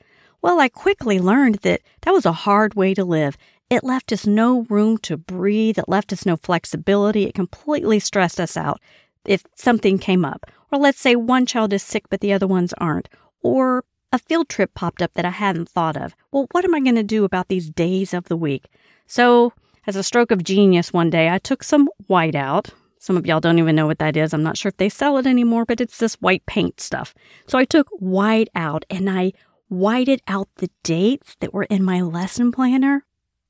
Well, 0.45 0.61
I 0.61 0.69
quickly 0.69 1.19
learned 1.19 1.61
that 1.63 1.81
that 2.03 2.13
was 2.13 2.27
a 2.27 2.33
hard 2.33 2.75
way 2.75 2.93
to 2.93 3.03
live. 3.03 3.39
It 3.71 3.83
left 3.83 4.13
us 4.13 4.27
no 4.27 4.67
room 4.69 4.99
to 4.99 5.17
breathe. 5.17 5.79
It 5.79 5.89
left 5.89 6.13
us 6.13 6.27
no 6.27 6.37
flexibility. 6.37 7.25
It 7.25 7.35
completely 7.35 7.99
stressed 7.99 8.39
us 8.39 8.55
out 8.55 8.79
if 9.25 9.43
something 9.55 9.99
came 9.99 10.23
up. 10.23 10.45
Or 10.71 10.79
let's 10.79 11.01
say 11.01 11.17
one 11.17 11.47
child 11.47 11.73
is 11.73 11.83
sick, 11.83 12.11
but 12.11 12.21
the 12.21 12.35
other 12.35 12.47
ones 12.47 12.75
aren't. 12.77 13.09
Or 13.41 13.87
a 14.13 14.19
field 14.19 14.51
trip 14.51 14.75
popped 14.75 15.01
up 15.01 15.15
that 15.15 15.25
I 15.25 15.31
hadn't 15.31 15.71
thought 15.71 15.97
of. 15.97 16.15
Well, 16.31 16.47
what 16.51 16.67
am 16.67 16.75
I 16.75 16.81
going 16.81 16.97
to 16.97 17.03
do 17.03 17.25
about 17.25 17.49
these 17.49 17.71
days 17.71 18.13
of 18.13 18.25
the 18.25 18.37
week? 18.37 18.67
So, 19.07 19.55
as 19.87 19.97
a 19.97 20.03
stroke 20.03 20.31
of 20.31 20.45
genius 20.45 20.93
one 20.93 21.09
day, 21.09 21.31
I 21.31 21.39
took 21.39 21.65
some 21.65 21.89
whiteout. 22.11 22.69
Some 22.99 23.17
of 23.17 23.25
y'all 23.25 23.41
don't 23.41 23.59
even 23.59 23.77
know 23.77 23.87
what 23.87 23.99
that 23.99 24.15
is. 24.15 24.35
I'm 24.35 24.43
not 24.43 24.59
sure 24.59 24.69
if 24.69 24.77
they 24.77 24.91
sell 24.91 25.17
it 25.17 25.27
anymore, 25.27 25.65
but 25.65 25.81
it's 25.81 25.97
this 25.97 26.17
white 26.17 26.45
paint 26.45 26.83
stuff. 26.83 27.15
So 27.47 27.57
I 27.57 27.65
took 27.65 27.89
white 27.93 28.51
out 28.55 28.85
and 28.91 29.09
I 29.09 29.33
whited 29.75 30.23
out 30.29 30.49
the 30.57 30.71
dates 30.83 31.37
that 31.41 31.53
were 31.53 31.65
in 31.65 31.83
my 31.83 32.01
lesson 32.01 32.53
planner. 32.53 33.05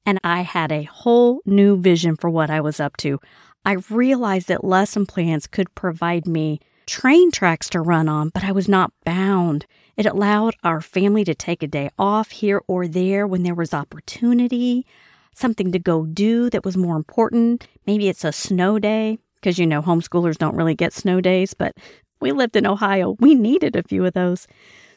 And 0.07 0.19
I 0.23 0.43
had 0.43 0.71
a 0.71 0.85
whole 0.85 1.41
new 1.47 1.77
vision 1.77 2.17
for 2.17 2.29
what 2.29 2.51
I 2.51 2.61
was 2.61 2.81
up 2.81 2.97
to. 2.99 3.21
I 3.65 3.77
realized 3.89 4.49
that 4.49 4.65
lesson 4.65 5.07
plans 5.07 5.47
could 5.47 5.75
provide 5.75 6.27
me 6.27 6.61
train 6.87 7.31
tracks 7.31 7.69
to 7.71 7.81
run 7.81 8.09
on, 8.09 8.29
but 8.29 8.45
I 8.45 8.53
was 8.53 8.69
not 8.69 8.93
bound. 9.05 9.67
It 9.97 10.07
allowed 10.07 10.55
our 10.63 10.81
family 10.81 11.25
to 11.25 11.35
take 11.35 11.63
a 11.63 11.67
day 11.67 11.91
off 11.99 12.31
here 12.31 12.61
or 12.67 12.87
there 12.87 13.27
when 13.27 13.43
there 13.43 13.55
was 13.55 13.73
opportunity, 13.73 14.87
something 15.35 15.73
to 15.73 15.79
go 15.79 16.05
do 16.05 16.51
that 16.51 16.65
was 16.65 16.77
more 16.77 16.97
important. 16.97 17.67
Maybe 17.87 18.09
it's 18.09 18.25
a 18.25 18.33
snow 18.33 18.79
day 18.79 19.19
because 19.37 19.59
you 19.59 19.67
know 19.67 19.81
homeschoolers 19.83 20.37
don't 20.37 20.57
really 20.57 20.75
get 20.75 20.93
snow 20.93 21.21
days, 21.21 21.55
but 21.55 21.75
we 22.21 22.33
lived 22.33 22.57
in 22.57 22.67
Ohio. 22.67 23.17
We 23.21 23.35
needed 23.35 23.77
a 23.77 23.83
few 23.83 24.05
of 24.05 24.15
those. 24.15 24.47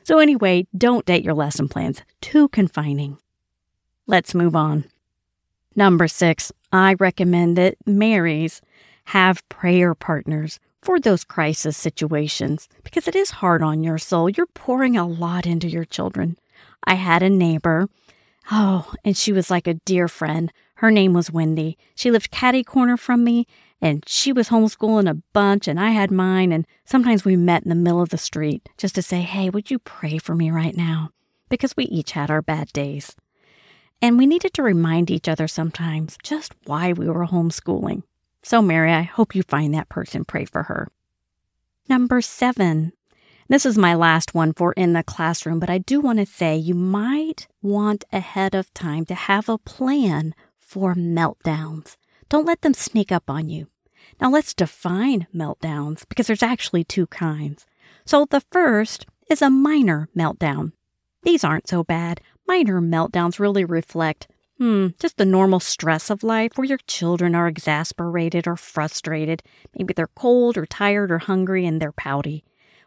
So, 0.08 0.20
anyway, 0.20 0.66
don't 0.78 1.06
date 1.06 1.26
your 1.26 1.34
lesson 1.34 1.68
plans. 1.68 2.02
Too 2.22 2.48
confining. 2.48 3.18
Let's 4.06 4.34
move 4.34 4.56
on. 4.56 4.86
Number 5.76 6.08
six, 6.08 6.50
I 6.72 6.94
recommend 6.94 7.58
that 7.58 7.76
Marys 7.86 8.62
have 9.08 9.48
prayer 9.50 9.94
partners 9.94 10.62
for 10.82 10.98
those 10.98 11.26
crisis 11.26 11.76
situations 11.76 12.70
because 12.86 13.10
it 13.10 13.18
is 13.18 13.32
hard 13.32 13.62
on 13.62 13.84
your 13.84 13.98
soul. 13.98 14.30
You're 14.30 14.46
pouring 14.46 14.96
a 14.96 15.06
lot 15.06 15.46
into 15.46 15.68
your 15.68 15.84
children. 15.84 16.38
I 16.86 16.94
had 16.94 17.22
a 17.22 17.30
neighbor. 17.30 17.90
Oh, 18.50 18.94
and 19.04 19.18
she 19.18 19.34
was 19.34 19.52
like 19.52 19.68
a 19.68 19.74
dear 19.74 20.08
friend. 20.08 20.54
Her 20.76 20.90
name 20.90 21.12
was 21.12 21.32
Wendy. 21.32 21.78
She 21.96 22.12
lived 22.12 22.32
catty 22.32 22.64
corner 22.64 22.96
from 22.96 23.26
me, 23.26 23.46
and 23.82 24.04
she 24.08 24.34
was 24.34 24.50
homeschooling 24.50 25.10
a 25.10 25.22
bunch 25.34 25.68
and 25.68 25.80
I 25.80 25.90
had 25.90 26.12
mine 26.12 26.52
and 26.52 26.66
sometimes 26.86 27.24
we 27.24 27.36
met 27.36 27.64
in 27.64 27.70
the 27.70 27.76
middle 27.76 28.02
of 28.02 28.10
the 28.10 28.18
street 28.18 28.68
just 28.78 28.96
to 28.96 29.02
say, 29.02 29.22
"Hey, 29.22 29.50
would 29.50 29.70
you 29.72 29.80
pray 29.80 30.18
for 30.18 30.36
me 30.36 30.52
right 30.52 30.76
now?" 30.76 31.12
because 31.50 31.78
we 31.78 31.86
each 31.86 32.12
had 32.12 32.30
our 32.30 32.42
bad 32.42 32.72
days. 32.74 33.16
And 34.02 34.18
we 34.18 34.28
needed 34.28 34.54
to 34.54 34.64
remind 34.64 35.10
each 35.10 35.28
other 35.28 35.48
sometimes 35.48 36.18
just 36.24 36.54
why 36.66 36.94
we 36.94 37.08
were 37.10 37.26
homeschooling. 37.26 38.04
So, 38.44 38.62
Mary, 38.62 38.92
I 38.92 39.02
hope 39.02 39.34
you 39.34 39.44
find 39.44 39.74
that 39.74 39.90
person, 39.90 40.24
pray 40.24 40.46
for 40.46 40.64
her. 40.64 40.90
Number 41.90 42.22
seven. 42.22 42.94
This 43.50 43.66
is 43.66 43.78
my 43.78 43.96
last 43.96 44.34
one 44.34 44.54
for 44.54 44.74
in 44.74 44.92
the 44.92 45.04
classroom, 45.04 45.60
but 45.60 45.70
I 45.70 45.78
do 45.78 46.02
want 46.02 46.20
to 46.20 46.26
say 46.26 46.58
you 46.58 46.76
might 46.76 47.48
want 47.62 48.04
ahead 48.12 48.54
of 48.54 48.74
time 48.74 49.06
to 49.06 49.16
have 49.16 49.48
a 49.48 49.58
plan 49.58 50.36
for 50.60 50.96
meltdowns. 50.96 51.96
Don't 52.30 52.46
let 52.46 52.62
them 52.62 52.74
sneak 52.74 53.12
up 53.12 53.30
on 53.30 53.50
you. 53.50 53.68
Now 54.20 54.30
let's 54.30 54.54
define 54.54 55.28
meltdowns 55.34 56.08
because 56.10 56.28
there's 56.28 56.44
actually 56.44 56.84
two 56.84 57.08
kinds. 57.08 57.66
So 58.06 58.26
the 58.26 58.42
first 58.52 59.06
is 59.30 59.42
a 59.42 59.50
minor 59.50 60.10
meltdown. 60.16 60.72
These 61.24 61.44
aren't 61.44 61.68
so 61.68 61.84
bad. 61.84 62.22
Minor 62.48 62.82
meltdowns 62.82 63.40
really 63.40 63.66
reflect, 63.66 64.28
hmm, 64.58 64.88
just 65.00 65.18
the 65.18 65.26
normal 65.26 65.60
stress 65.60 66.10
of 66.10 66.24
life 66.24 66.54
where 66.56 66.66
your 66.66 66.80
children 66.88 67.36
are 67.36 67.48
exasperated 67.48 68.48
or 68.48 68.56
frustrated. 68.56 69.44
Maybe 69.78 69.94
they're 69.94 70.08
cold 70.08 70.58
or 70.58 70.66
tired 70.66 71.12
or 71.12 71.20
hungry 71.20 71.66
and 71.66 71.82
they're 71.82 71.92
pouty. 71.92 72.44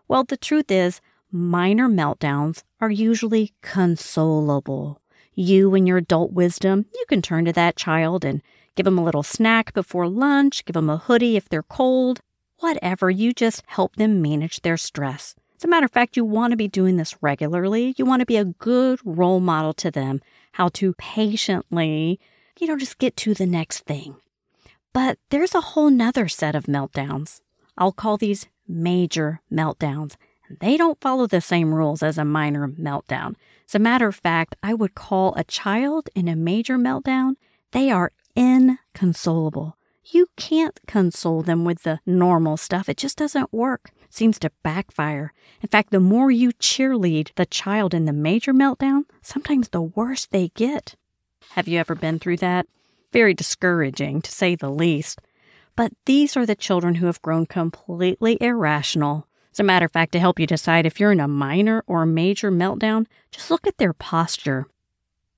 Well, 0.08 0.24
the 0.24 0.36
truth 0.36 0.70
is, 0.70 1.00
minor 1.30 1.88
meltdowns 1.88 2.62
are 2.80 2.90
usually 2.90 3.52
consolable. 3.62 4.96
You 5.34 5.74
and 5.74 5.86
your 5.86 5.98
adult 5.98 6.32
wisdom, 6.32 6.86
you 6.94 7.04
can 7.08 7.22
turn 7.22 7.44
to 7.44 7.52
that 7.52 7.76
child 7.76 8.24
and 8.24 8.42
Give 8.80 8.86
them 8.86 8.96
a 8.96 9.04
little 9.04 9.22
snack 9.22 9.74
before 9.74 10.08
lunch, 10.08 10.64
give 10.64 10.72
them 10.72 10.88
a 10.88 10.96
hoodie 10.96 11.36
if 11.36 11.50
they're 11.50 11.62
cold, 11.62 12.22
whatever. 12.60 13.10
You 13.10 13.34
just 13.34 13.62
help 13.66 13.96
them 13.96 14.22
manage 14.22 14.62
their 14.62 14.78
stress. 14.78 15.34
As 15.58 15.64
a 15.64 15.68
matter 15.68 15.84
of 15.84 15.90
fact, 15.90 16.16
you 16.16 16.24
want 16.24 16.52
to 16.52 16.56
be 16.56 16.66
doing 16.66 16.96
this 16.96 17.22
regularly. 17.22 17.94
You 17.98 18.06
want 18.06 18.20
to 18.20 18.26
be 18.26 18.38
a 18.38 18.46
good 18.46 18.98
role 19.04 19.38
model 19.38 19.74
to 19.74 19.90
them, 19.90 20.22
how 20.52 20.68
to 20.68 20.94
patiently, 20.94 22.18
you 22.58 22.66
know, 22.66 22.78
just 22.78 22.96
get 22.96 23.18
to 23.18 23.34
the 23.34 23.44
next 23.44 23.80
thing. 23.80 24.16
But 24.94 25.18
there's 25.28 25.54
a 25.54 25.60
whole 25.60 25.90
nother 25.90 26.26
set 26.26 26.54
of 26.54 26.64
meltdowns. 26.64 27.42
I'll 27.76 27.92
call 27.92 28.16
these 28.16 28.46
major 28.66 29.42
meltdowns. 29.52 30.14
They 30.48 30.78
don't 30.78 31.02
follow 31.02 31.26
the 31.26 31.42
same 31.42 31.74
rules 31.74 32.02
as 32.02 32.16
a 32.16 32.24
minor 32.24 32.66
meltdown. 32.66 33.34
As 33.68 33.74
a 33.74 33.78
matter 33.78 34.08
of 34.08 34.16
fact, 34.16 34.56
I 34.62 34.72
would 34.72 34.94
call 34.94 35.34
a 35.36 35.44
child 35.44 36.08
in 36.14 36.28
a 36.28 36.34
major 36.34 36.78
meltdown, 36.78 37.34
they 37.72 37.90
are 37.90 38.12
inconsolable. 38.36 39.76
You 40.04 40.26
can't 40.36 40.80
console 40.86 41.42
them 41.42 41.64
with 41.64 41.82
the 41.82 42.00
normal 42.04 42.56
stuff. 42.56 42.88
It 42.88 42.96
just 42.96 43.18
doesn't 43.18 43.52
work. 43.52 43.90
It 44.02 44.14
seems 44.14 44.38
to 44.40 44.50
backfire. 44.62 45.32
In 45.62 45.68
fact, 45.68 45.90
the 45.90 46.00
more 46.00 46.30
you 46.30 46.52
cheerlead 46.52 47.30
the 47.36 47.46
child 47.46 47.94
in 47.94 48.06
the 48.06 48.12
major 48.12 48.52
meltdown, 48.52 49.04
sometimes 49.22 49.68
the 49.68 49.82
worse 49.82 50.26
they 50.26 50.48
get. 50.48 50.96
Have 51.50 51.68
you 51.68 51.78
ever 51.78 51.94
been 51.94 52.18
through 52.18 52.38
that? 52.38 52.66
Very 53.12 53.34
discouraging, 53.34 54.22
to 54.22 54.30
say 54.32 54.54
the 54.54 54.70
least. 54.70 55.20
But 55.76 55.92
these 56.06 56.36
are 56.36 56.46
the 56.46 56.54
children 56.54 56.96
who 56.96 57.06
have 57.06 57.22
grown 57.22 57.46
completely 57.46 58.36
irrational. 58.40 59.26
As 59.52 59.60
a 59.60 59.64
matter 59.64 59.86
of 59.86 59.92
fact, 59.92 60.12
to 60.12 60.20
help 60.20 60.38
you 60.38 60.46
decide 60.46 60.86
if 60.86 61.00
you're 61.00 61.12
in 61.12 61.20
a 61.20 61.28
minor 61.28 61.82
or 61.86 62.06
major 62.06 62.50
meltdown, 62.50 63.06
just 63.30 63.50
look 63.50 63.66
at 63.66 63.78
their 63.78 63.92
posture. 63.92 64.66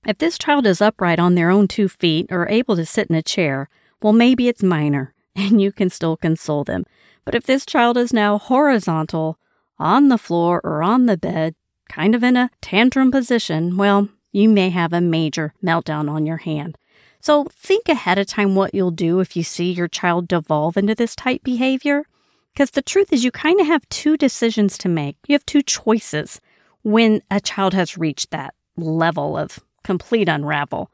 If 0.04 0.18
this 0.18 0.36
child 0.36 0.66
is 0.66 0.80
upright 0.80 1.20
on 1.20 1.36
their 1.36 1.50
own 1.50 1.68
two 1.68 1.88
feet 1.88 2.26
or 2.30 2.48
able 2.48 2.74
to 2.74 2.84
sit 2.84 3.08
in 3.08 3.14
a 3.14 3.22
chair, 3.22 3.68
well, 4.02 4.12
maybe 4.12 4.48
it's 4.48 4.62
minor 4.62 5.14
and 5.36 5.62
you 5.62 5.70
can 5.70 5.90
still 5.90 6.16
console 6.16 6.64
them. 6.64 6.84
But 7.24 7.36
if 7.36 7.44
this 7.44 7.64
child 7.64 7.96
is 7.96 8.12
now 8.12 8.38
horizontal, 8.38 9.38
on 9.78 10.08
the 10.08 10.18
floor 10.18 10.60
or 10.62 10.82
on 10.82 11.06
the 11.06 11.16
bed, 11.16 11.54
kind 11.88 12.14
of 12.14 12.22
in 12.22 12.36
a 12.36 12.50
tantrum 12.60 13.10
position, 13.10 13.76
well, 13.76 14.08
you 14.30 14.48
may 14.48 14.70
have 14.70 14.92
a 14.92 15.00
major 15.00 15.54
meltdown 15.62 16.10
on 16.10 16.24
your 16.24 16.38
hand. 16.38 16.78
So 17.20 17.44
think 17.44 17.88
ahead 17.88 18.18
of 18.18 18.26
time 18.26 18.54
what 18.54 18.74
you'll 18.74 18.90
do 18.90 19.20
if 19.20 19.36
you 19.36 19.42
see 19.42 19.72
your 19.72 19.88
child 19.88 20.28
devolve 20.28 20.76
into 20.76 20.94
this 20.94 21.14
type 21.14 21.42
behavior. 21.42 22.04
Because 22.52 22.70
the 22.70 22.82
truth 22.82 23.12
is, 23.12 23.24
you 23.24 23.30
kind 23.30 23.60
of 23.60 23.66
have 23.66 23.88
two 23.88 24.16
decisions 24.16 24.76
to 24.78 24.88
make. 24.88 25.16
You 25.26 25.34
have 25.34 25.46
two 25.46 25.62
choices 25.62 26.40
when 26.82 27.22
a 27.30 27.40
child 27.40 27.74
has 27.74 27.96
reached 27.96 28.30
that 28.30 28.54
level 28.76 29.36
of 29.36 29.60
complete 29.82 30.28
unravel? 30.28 30.90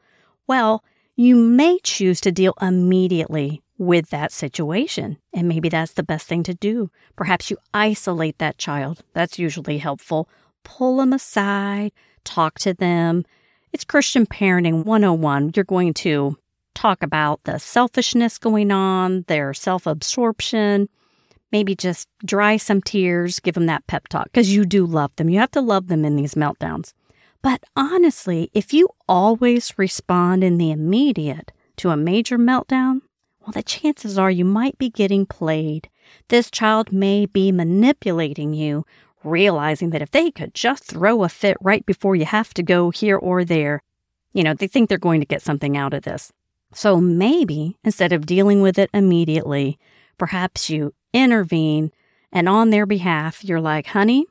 Well, 0.47 0.83
you 1.15 1.35
may 1.35 1.79
choose 1.83 2.21
to 2.21 2.31
deal 2.31 2.53
immediately 2.61 3.61
with 3.79 4.09
that 4.09 4.31
situation. 4.31 5.17
And 5.33 5.47
maybe 5.47 5.69
that's 5.69 5.93
the 5.93 6.03
best 6.03 6.27
thing 6.27 6.43
to 6.43 6.53
do. 6.53 6.91
Perhaps 7.15 7.49
you 7.49 7.57
isolate 7.73 8.37
that 8.37 8.57
child. 8.57 9.03
That's 9.13 9.39
usually 9.39 9.79
helpful. 9.79 10.29
Pull 10.63 10.97
them 10.97 11.13
aside, 11.13 11.91
talk 12.23 12.59
to 12.59 12.73
them. 12.73 13.25
It's 13.71 13.83
Christian 13.83 14.25
Parenting 14.25 14.83
101. 14.83 15.51
You're 15.55 15.63
going 15.63 15.93
to 15.95 16.37
talk 16.75 17.01
about 17.01 17.43
the 17.43 17.57
selfishness 17.57 18.37
going 18.37 18.71
on, 18.71 19.23
their 19.27 19.53
self 19.53 19.87
absorption. 19.87 20.89
Maybe 21.51 21.75
just 21.75 22.07
dry 22.23 22.57
some 22.57 22.81
tears, 22.81 23.39
give 23.39 23.55
them 23.55 23.65
that 23.65 23.87
pep 23.87 24.07
talk 24.07 24.25
because 24.25 24.53
you 24.53 24.65
do 24.65 24.85
love 24.85 25.15
them. 25.15 25.29
You 25.29 25.39
have 25.39 25.51
to 25.51 25.61
love 25.61 25.87
them 25.87 26.05
in 26.05 26.15
these 26.15 26.35
meltdowns. 26.35 26.93
But 27.41 27.63
honestly, 27.75 28.49
if 28.53 28.73
you 28.73 28.89
always 29.07 29.77
respond 29.77 30.43
in 30.43 30.57
the 30.57 30.71
immediate 30.71 31.51
to 31.77 31.89
a 31.89 31.97
major 31.97 32.37
meltdown, 32.37 33.01
well, 33.39 33.53
the 33.53 33.63
chances 33.63 34.17
are 34.17 34.29
you 34.29 34.43
might 34.43 34.77
be 34.77 34.89
getting 34.89 35.25
played. 35.25 35.89
This 36.27 36.51
child 36.51 36.91
may 36.91 37.25
be 37.25 37.51
manipulating 37.51 38.53
you, 38.53 38.85
realizing 39.23 39.91
that 39.91 40.01
if 40.01 40.11
they 40.11 40.31
could 40.31 40.53
just 40.53 40.83
throw 40.83 41.23
a 41.23 41.29
fit 41.29 41.57
right 41.61 41.85
before 41.85 42.15
you 42.15 42.25
have 42.25 42.53
to 42.55 42.63
go 42.63 42.89
here 42.89 43.17
or 43.17 43.45
there, 43.45 43.81
you 44.33 44.43
know, 44.43 44.53
they 44.53 44.67
think 44.67 44.89
they're 44.89 44.97
going 44.97 45.21
to 45.21 45.25
get 45.25 45.41
something 45.41 45.77
out 45.77 45.93
of 45.93 46.03
this. 46.03 46.31
So 46.73 46.99
maybe 46.99 47.77
instead 47.83 48.11
of 48.11 48.25
dealing 48.25 48.61
with 48.61 48.77
it 48.77 48.89
immediately, 48.93 49.79
perhaps 50.17 50.69
you 50.69 50.93
intervene 51.13 51.91
and 52.31 52.47
on 52.47 52.69
their 52.69 52.85
behalf, 52.85 53.43
you're 53.43 53.61
like, 53.61 53.87
honey, 53.87 54.25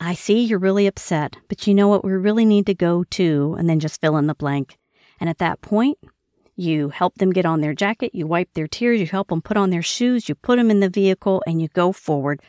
I 0.00 0.14
see 0.14 0.44
you're 0.44 0.58
really 0.58 0.86
upset, 0.86 1.36
but 1.48 1.66
you 1.66 1.74
know 1.74 1.88
what? 1.88 2.04
We 2.04 2.12
really 2.12 2.44
need 2.44 2.66
to 2.66 2.74
go 2.74 3.04
to, 3.04 3.56
and 3.58 3.68
then 3.68 3.80
just 3.80 4.00
fill 4.00 4.16
in 4.16 4.28
the 4.28 4.34
blank. 4.34 4.78
And 5.20 5.28
at 5.28 5.38
that 5.38 5.60
point, 5.60 5.98
you 6.54 6.88
help 6.90 7.16
them 7.16 7.32
get 7.32 7.46
on 7.46 7.60
their 7.60 7.74
jacket, 7.74 8.14
you 8.14 8.26
wipe 8.26 8.52
their 8.54 8.68
tears, 8.68 9.00
you 9.00 9.06
help 9.06 9.28
them 9.28 9.42
put 9.42 9.56
on 9.56 9.70
their 9.70 9.82
shoes, 9.82 10.28
you 10.28 10.34
put 10.34 10.56
them 10.56 10.70
in 10.70 10.80
the 10.80 10.88
vehicle, 10.88 11.42
and 11.46 11.60
you 11.60 11.68
go 11.68 11.92
forward. 11.92 12.40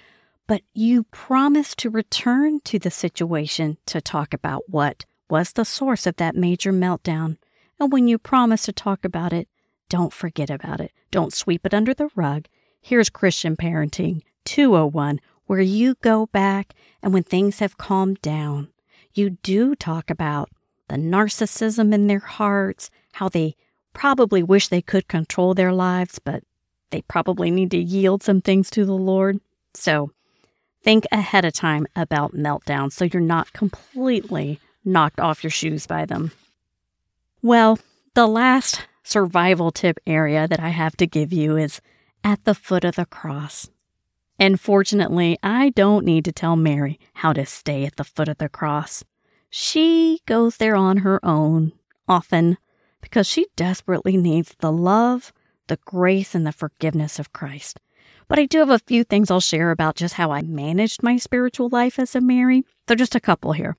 But 0.47 0.61
you 0.73 1.03
promise 1.11 1.75
to 1.75 1.89
return 1.89 2.59
to 2.61 2.79
the 2.79 2.91
situation 2.91 3.77
to 3.85 4.01
talk 4.01 4.33
about 4.33 4.63
what 4.67 5.05
was 5.29 5.53
the 5.53 5.65
source 5.65 6.07
of 6.07 6.15
that 6.17 6.35
major 6.35 6.73
meltdown. 6.73 7.37
And 7.79 7.91
when 7.91 8.07
you 8.07 8.17
promise 8.17 8.63
to 8.63 8.73
talk 8.73 9.05
about 9.05 9.31
it, 9.31 9.47
don't 9.89 10.13
forget 10.13 10.49
about 10.49 10.81
it. 10.81 10.91
Don't 11.11 11.33
sweep 11.33 11.65
it 11.65 11.73
under 11.73 11.93
the 11.93 12.09
rug. 12.15 12.47
Here's 12.81 13.09
Christian 13.09 13.55
Parenting 13.55 14.21
201, 14.45 15.19
where 15.49 15.59
you 15.59 15.95
go 16.03 16.27
back 16.27 16.75
and 17.01 17.11
when 17.11 17.23
things 17.23 17.57
have 17.57 17.75
calmed 17.75 18.21
down, 18.21 18.67
you 19.15 19.31
do 19.31 19.73
talk 19.73 20.11
about 20.11 20.47
the 20.89 20.95
narcissism 20.95 21.91
in 21.91 22.05
their 22.05 22.19
hearts, 22.19 22.91
how 23.13 23.27
they 23.27 23.55
probably 23.91 24.43
wish 24.43 24.67
they 24.67 24.83
could 24.83 25.07
control 25.07 25.55
their 25.55 25.73
lives, 25.73 26.19
but 26.19 26.43
they 26.91 27.01
probably 27.01 27.49
need 27.49 27.71
to 27.71 27.79
yield 27.79 28.21
some 28.21 28.41
things 28.41 28.69
to 28.69 28.85
the 28.85 28.93
Lord. 28.93 29.39
So 29.73 30.11
think 30.83 31.07
ahead 31.11 31.45
of 31.45 31.53
time 31.53 31.87
about 31.95 32.35
meltdowns 32.35 32.91
so 32.91 33.05
you're 33.05 33.19
not 33.19 33.51
completely 33.51 34.59
knocked 34.85 35.19
off 35.19 35.43
your 35.43 35.49
shoes 35.49 35.87
by 35.87 36.05
them. 36.05 36.31
Well, 37.41 37.79
the 38.13 38.27
last 38.27 38.87
survival 39.01 39.71
tip 39.71 39.97
area 40.05 40.47
that 40.47 40.59
I 40.59 40.69
have 40.69 40.95
to 40.97 41.07
give 41.07 41.33
you 41.33 41.57
is 41.57 41.81
at 42.23 42.45
the 42.45 42.53
foot 42.53 42.83
of 42.83 42.97
the 42.97 43.05
cross. 43.07 43.67
And 44.39 44.59
fortunately, 44.59 45.37
I 45.43 45.71
don't 45.71 46.05
need 46.05 46.23
to 46.25 46.31
tell 46.31 46.55
Mary 46.55 46.97
how 47.13 47.33
to 47.33 47.45
stay 47.45 47.85
at 47.85 47.97
the 47.97 48.05
foot 48.05 48.29
of 48.29 48.37
the 48.37 48.47
cross. 48.47 49.03
She 49.49 50.21
goes 50.25 50.57
there 50.57 50.75
on 50.75 50.97
her 50.97 51.23
own, 51.25 51.73
often 52.07 52.57
because 53.01 53.27
she 53.27 53.47
desperately 53.55 54.15
needs 54.15 54.55
the 54.59 54.71
love, 54.71 55.33
the 55.67 55.79
grace, 55.85 56.35
and 56.35 56.47
the 56.47 56.51
forgiveness 56.53 57.19
of 57.19 57.33
Christ. 57.33 57.79
But 58.29 58.39
I 58.39 58.45
do 58.45 58.59
have 58.59 58.69
a 58.69 58.79
few 58.79 59.03
things 59.03 59.29
I'll 59.29 59.39
share 59.39 59.71
about 59.71 59.95
just 59.95 60.13
how 60.13 60.31
I 60.31 60.41
managed 60.41 61.03
my 61.03 61.17
spiritual 61.17 61.67
life 61.69 61.99
as 61.99 62.15
a 62.15 62.21
Mary. 62.21 62.63
So, 62.87 62.95
just 62.95 63.15
a 63.15 63.19
couple 63.19 63.53
here. 63.53 63.75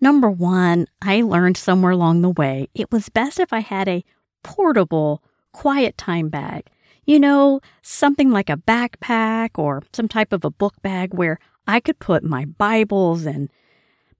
Number 0.00 0.30
one, 0.30 0.86
I 1.02 1.22
learned 1.22 1.56
somewhere 1.56 1.92
along 1.92 2.20
the 2.20 2.30
way 2.30 2.68
it 2.74 2.92
was 2.92 3.08
best 3.08 3.40
if 3.40 3.52
I 3.52 3.60
had 3.60 3.88
a 3.88 4.04
portable, 4.44 5.22
quiet 5.52 5.98
time 5.98 6.28
bag. 6.28 6.66
You 7.08 7.18
know, 7.18 7.62
something 7.80 8.30
like 8.30 8.50
a 8.50 8.58
backpack 8.58 9.58
or 9.58 9.82
some 9.94 10.08
type 10.08 10.30
of 10.30 10.44
a 10.44 10.50
book 10.50 10.74
bag 10.82 11.14
where 11.14 11.38
I 11.66 11.80
could 11.80 11.98
put 12.00 12.22
my 12.22 12.44
Bibles 12.44 13.24
and 13.24 13.48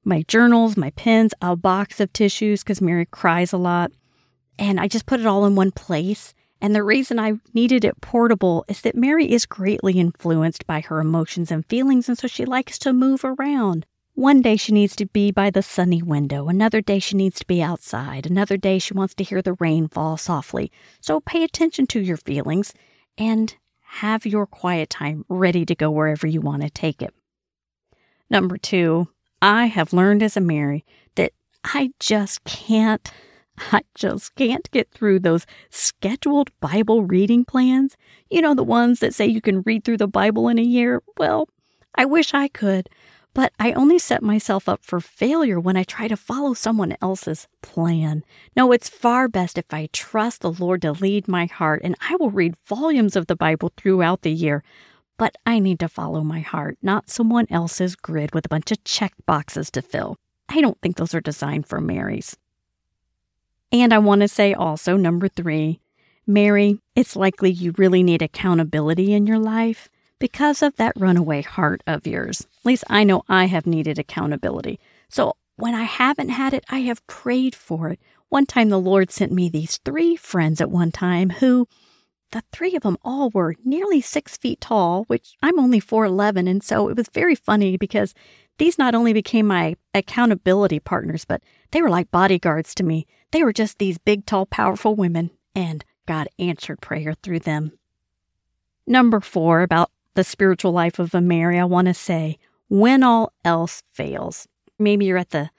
my 0.04 0.22
journals, 0.22 0.74
my 0.74 0.88
pens, 0.92 1.34
a 1.42 1.54
box 1.54 2.00
of 2.00 2.10
tissues 2.14 2.62
because 2.62 2.80
Mary 2.80 3.04
cries 3.04 3.52
a 3.52 3.58
lot, 3.58 3.92
and 4.58 4.80
I 4.80 4.88
just 4.88 5.04
put 5.04 5.20
it 5.20 5.26
all 5.26 5.44
in 5.44 5.54
one 5.54 5.70
place. 5.70 6.32
And 6.62 6.74
the 6.74 6.82
reason 6.82 7.18
I 7.18 7.34
needed 7.52 7.84
it 7.84 8.00
portable 8.00 8.64
is 8.68 8.80
that 8.80 8.96
Mary 8.96 9.30
is 9.30 9.44
greatly 9.44 10.00
influenced 10.00 10.66
by 10.66 10.80
her 10.80 10.98
emotions 10.98 11.50
and 11.50 11.66
feelings, 11.66 12.08
and 12.08 12.16
so 12.16 12.26
she 12.26 12.46
likes 12.46 12.78
to 12.78 12.94
move 12.94 13.22
around. 13.22 13.84
One 14.18 14.42
day 14.42 14.56
she 14.56 14.72
needs 14.72 14.96
to 14.96 15.06
be 15.06 15.30
by 15.30 15.50
the 15.50 15.62
sunny 15.62 16.02
window, 16.02 16.48
another 16.48 16.80
day 16.80 16.98
she 16.98 17.14
needs 17.14 17.38
to 17.38 17.46
be 17.46 17.62
outside, 17.62 18.26
another 18.26 18.56
day 18.56 18.80
she 18.80 18.92
wants 18.92 19.14
to 19.14 19.22
hear 19.22 19.40
the 19.40 19.52
rain 19.60 19.86
fall 19.86 20.16
softly. 20.16 20.72
So 21.00 21.20
pay 21.20 21.44
attention 21.44 21.86
to 21.86 22.00
your 22.00 22.16
feelings 22.16 22.74
and 23.16 23.54
have 23.80 24.26
your 24.26 24.44
quiet 24.44 24.90
time 24.90 25.24
ready 25.28 25.64
to 25.66 25.76
go 25.76 25.92
wherever 25.92 26.26
you 26.26 26.40
want 26.40 26.62
to 26.62 26.68
take 26.68 27.00
it. 27.00 27.14
Number 28.28 28.58
two, 28.58 29.06
I 29.40 29.66
have 29.66 29.92
learned 29.92 30.24
as 30.24 30.36
a 30.36 30.40
Mary 30.40 30.84
that 31.14 31.30
I 31.62 31.92
just 32.00 32.42
can't 32.42 33.08
I 33.70 33.82
just 33.94 34.34
can't 34.34 34.68
get 34.72 34.90
through 34.90 35.20
those 35.20 35.46
scheduled 35.70 36.50
Bible 36.58 37.04
reading 37.04 37.44
plans. 37.44 37.96
You 38.30 38.42
know, 38.42 38.56
the 38.56 38.64
ones 38.64 38.98
that 38.98 39.14
say 39.14 39.26
you 39.26 39.40
can 39.40 39.62
read 39.62 39.84
through 39.84 39.98
the 39.98 40.08
Bible 40.08 40.48
in 40.48 40.58
a 40.58 40.62
year? 40.62 41.04
Well, 41.18 41.48
I 41.94 42.04
wish 42.04 42.34
I 42.34 42.48
could, 42.48 42.88
but 43.38 43.52
I 43.60 43.70
only 43.70 44.00
set 44.00 44.20
myself 44.20 44.68
up 44.68 44.82
for 44.82 44.98
failure 44.98 45.60
when 45.60 45.76
I 45.76 45.84
try 45.84 46.08
to 46.08 46.16
follow 46.16 46.54
someone 46.54 46.96
else's 47.00 47.46
plan. 47.62 48.24
No, 48.56 48.72
it's 48.72 48.88
far 48.88 49.28
best 49.28 49.56
if 49.56 49.72
I 49.72 49.88
trust 49.92 50.40
the 50.40 50.50
Lord 50.50 50.82
to 50.82 50.90
lead 50.90 51.28
my 51.28 51.46
heart, 51.46 51.82
and 51.84 51.94
I 52.00 52.16
will 52.16 52.32
read 52.32 52.56
volumes 52.66 53.14
of 53.14 53.28
the 53.28 53.36
Bible 53.36 53.70
throughout 53.76 54.22
the 54.22 54.32
year. 54.32 54.64
But 55.18 55.36
I 55.46 55.60
need 55.60 55.78
to 55.78 55.88
follow 55.88 56.22
my 56.24 56.40
heart, 56.40 56.78
not 56.82 57.10
someone 57.10 57.46
else's 57.48 57.94
grid 57.94 58.34
with 58.34 58.46
a 58.46 58.48
bunch 58.48 58.72
of 58.72 58.82
check 58.82 59.12
boxes 59.24 59.70
to 59.70 59.82
fill. 59.82 60.16
I 60.48 60.60
don't 60.60 60.80
think 60.80 60.96
those 60.96 61.14
are 61.14 61.20
designed 61.20 61.68
for 61.68 61.80
Marys. 61.80 62.36
And 63.70 63.94
I 63.94 63.98
want 63.98 64.22
to 64.22 64.26
say 64.26 64.52
also, 64.52 64.96
number 64.96 65.28
three, 65.28 65.78
Mary, 66.26 66.80
it's 66.96 67.14
likely 67.14 67.52
you 67.52 67.72
really 67.78 68.02
need 68.02 68.20
accountability 68.20 69.12
in 69.12 69.28
your 69.28 69.38
life 69.38 69.88
because 70.18 70.62
of 70.62 70.76
that 70.76 70.92
runaway 70.96 71.42
heart 71.42 71.82
of 71.86 72.06
yours. 72.06 72.40
At 72.40 72.66
least 72.66 72.84
I 72.88 73.04
know 73.04 73.22
I 73.28 73.46
have 73.46 73.66
needed 73.66 73.98
accountability. 73.98 74.80
So 75.08 75.36
when 75.56 75.74
I 75.74 75.84
haven't 75.84 76.30
had 76.30 76.54
it, 76.54 76.64
I 76.68 76.80
have 76.80 77.06
prayed 77.06 77.54
for 77.54 77.90
it. 77.90 78.00
One 78.28 78.46
time 78.46 78.68
the 78.68 78.80
Lord 78.80 79.10
sent 79.10 79.32
me 79.32 79.48
these 79.48 79.78
three 79.84 80.16
friends 80.16 80.60
at 80.60 80.70
one 80.70 80.92
time 80.92 81.30
who, 81.30 81.66
the 82.30 82.42
three 82.52 82.76
of 82.76 82.82
them 82.82 82.98
all 83.02 83.30
were 83.30 83.54
nearly 83.64 84.00
six 84.00 84.36
feet 84.36 84.60
tall, 84.60 85.04
which 85.04 85.34
I'm 85.42 85.58
only 85.58 85.80
4'11. 85.80 86.48
And 86.48 86.62
so 86.62 86.88
it 86.88 86.96
was 86.96 87.08
very 87.08 87.34
funny 87.34 87.76
because 87.76 88.12
these 88.58 88.78
not 88.78 88.94
only 88.94 89.12
became 89.12 89.46
my 89.46 89.76
accountability 89.94 90.78
partners, 90.78 91.24
but 91.24 91.42
they 91.70 91.80
were 91.80 91.88
like 91.88 92.10
bodyguards 92.10 92.74
to 92.76 92.84
me. 92.84 93.06
They 93.30 93.42
were 93.42 93.52
just 93.52 93.78
these 93.78 93.98
big, 93.98 94.26
tall, 94.26 94.46
powerful 94.46 94.94
women, 94.94 95.30
and 95.54 95.84
God 96.06 96.28
answered 96.38 96.80
prayer 96.80 97.14
through 97.22 97.40
them. 97.40 97.72
Number 98.86 99.20
four, 99.20 99.62
about 99.62 99.90
the 100.18 100.24
spiritual 100.24 100.72
life 100.72 100.98
of 100.98 101.14
a 101.14 101.20
Mary, 101.20 101.60
I 101.60 101.64
want 101.64 101.86
to 101.86 101.94
say, 101.94 102.38
when 102.68 103.04
all 103.04 103.32
else 103.44 103.84
fails, 103.92 104.48
maybe 104.76 105.04
you're 105.04 105.16
at 105.16 105.30
the, 105.30 105.50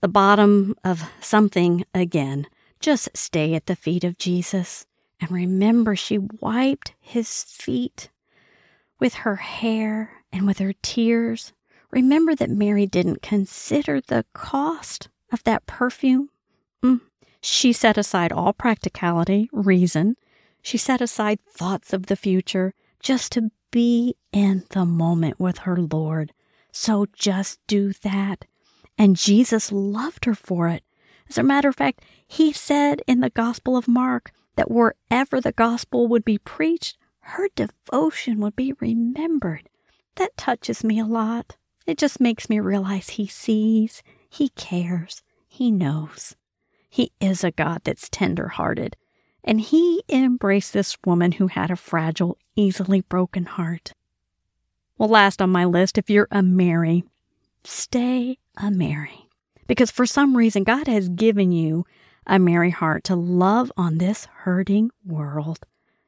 the 0.00 0.08
bottom 0.08 0.74
of 0.82 1.08
something 1.20 1.84
again, 1.94 2.48
just 2.80 3.08
stay 3.16 3.54
at 3.54 3.66
the 3.66 3.76
feet 3.76 4.02
of 4.02 4.18
Jesus. 4.18 4.86
And 5.20 5.30
remember, 5.30 5.94
she 5.94 6.18
wiped 6.18 6.94
his 6.98 7.44
feet 7.44 8.10
with 8.98 9.14
her 9.14 9.36
hair 9.36 10.10
and 10.32 10.48
with 10.48 10.58
her 10.58 10.72
tears. 10.82 11.52
Remember 11.92 12.34
that 12.34 12.50
Mary 12.50 12.86
didn't 12.86 13.22
consider 13.22 14.00
the 14.00 14.24
cost 14.32 15.08
of 15.30 15.44
that 15.44 15.64
perfume. 15.66 16.28
Mm. 16.82 17.02
She 17.40 17.72
set 17.72 17.96
aside 17.96 18.32
all 18.32 18.52
practicality, 18.52 19.48
reason. 19.52 20.16
She 20.60 20.76
set 20.76 21.00
aside 21.00 21.38
thoughts 21.48 21.92
of 21.92 22.06
the 22.06 22.16
future 22.16 22.74
just 22.98 23.30
to 23.32 23.52
be 23.70 24.16
in 24.32 24.64
the 24.70 24.84
moment 24.84 25.38
with 25.38 25.58
her 25.58 25.76
Lord. 25.76 26.32
So 26.72 27.06
just 27.12 27.60
do 27.66 27.92
that. 28.02 28.44
And 28.96 29.16
Jesus 29.16 29.72
loved 29.72 30.24
her 30.24 30.34
for 30.34 30.68
it. 30.68 30.82
As 31.28 31.38
a 31.38 31.42
matter 31.42 31.68
of 31.68 31.76
fact, 31.76 32.04
he 32.26 32.52
said 32.52 33.02
in 33.06 33.20
the 33.20 33.30
Gospel 33.30 33.76
of 33.76 33.88
Mark 33.88 34.32
that 34.56 34.70
wherever 34.70 35.40
the 35.40 35.52
gospel 35.52 36.08
would 36.08 36.24
be 36.24 36.38
preached, 36.38 36.96
her 37.20 37.48
devotion 37.54 38.40
would 38.40 38.56
be 38.56 38.72
remembered. 38.80 39.68
That 40.16 40.36
touches 40.36 40.82
me 40.82 40.98
a 40.98 41.04
lot. 41.04 41.56
It 41.86 41.96
just 41.96 42.20
makes 42.20 42.50
me 42.50 42.58
realize 42.58 43.10
he 43.10 43.26
sees, 43.26 44.02
he 44.28 44.48
cares, 44.50 45.22
he 45.46 45.70
knows. 45.70 46.34
He 46.90 47.12
is 47.20 47.44
a 47.44 47.50
God 47.50 47.82
that's 47.84 48.08
tender 48.08 48.48
hearted. 48.48 48.96
And 49.44 49.60
he 49.60 50.02
embraced 50.08 50.72
this 50.72 50.96
woman 51.04 51.32
who 51.32 51.46
had 51.46 51.70
a 51.70 51.76
fragile, 51.76 52.36
easily 52.56 53.00
broken 53.02 53.44
heart. 53.44 53.92
Well, 54.98 55.08
last 55.08 55.40
on 55.40 55.50
my 55.50 55.64
list, 55.64 55.96
if 55.96 56.10
you're 56.10 56.28
a 56.30 56.42
Mary, 56.42 57.04
stay 57.64 58.38
a 58.56 58.70
Mary. 58.70 59.28
Because 59.66 59.90
for 59.90 60.06
some 60.06 60.36
reason, 60.36 60.64
God 60.64 60.86
has 60.88 61.08
given 61.08 61.52
you 61.52 61.86
a 62.26 62.38
Mary 62.38 62.70
heart 62.70 63.04
to 63.04 63.14
love 63.14 63.70
on 63.76 63.98
this 63.98 64.26
hurting 64.40 64.90
world. 65.06 65.60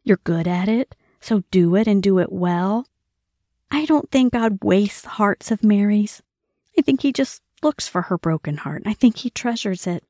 You're 0.02 0.20
good 0.24 0.48
at 0.48 0.68
it, 0.68 0.96
so 1.20 1.44
do 1.50 1.76
it 1.76 1.86
and 1.86 2.02
do 2.02 2.18
it 2.18 2.32
well. 2.32 2.86
I 3.70 3.84
don't 3.84 4.10
think 4.10 4.32
God 4.32 4.58
wastes 4.62 5.02
the 5.02 5.10
hearts 5.10 5.50
of 5.50 5.62
Marys. 5.62 6.22
I 6.76 6.82
think 6.82 7.02
He 7.02 7.12
just 7.12 7.42
looks 7.62 7.86
for 7.86 8.02
her 8.02 8.18
broken 8.18 8.56
heart. 8.56 8.82
and 8.82 8.90
I 8.90 8.94
think 8.94 9.18
He 9.18 9.30
treasures 9.30 9.86
it. 9.86 10.02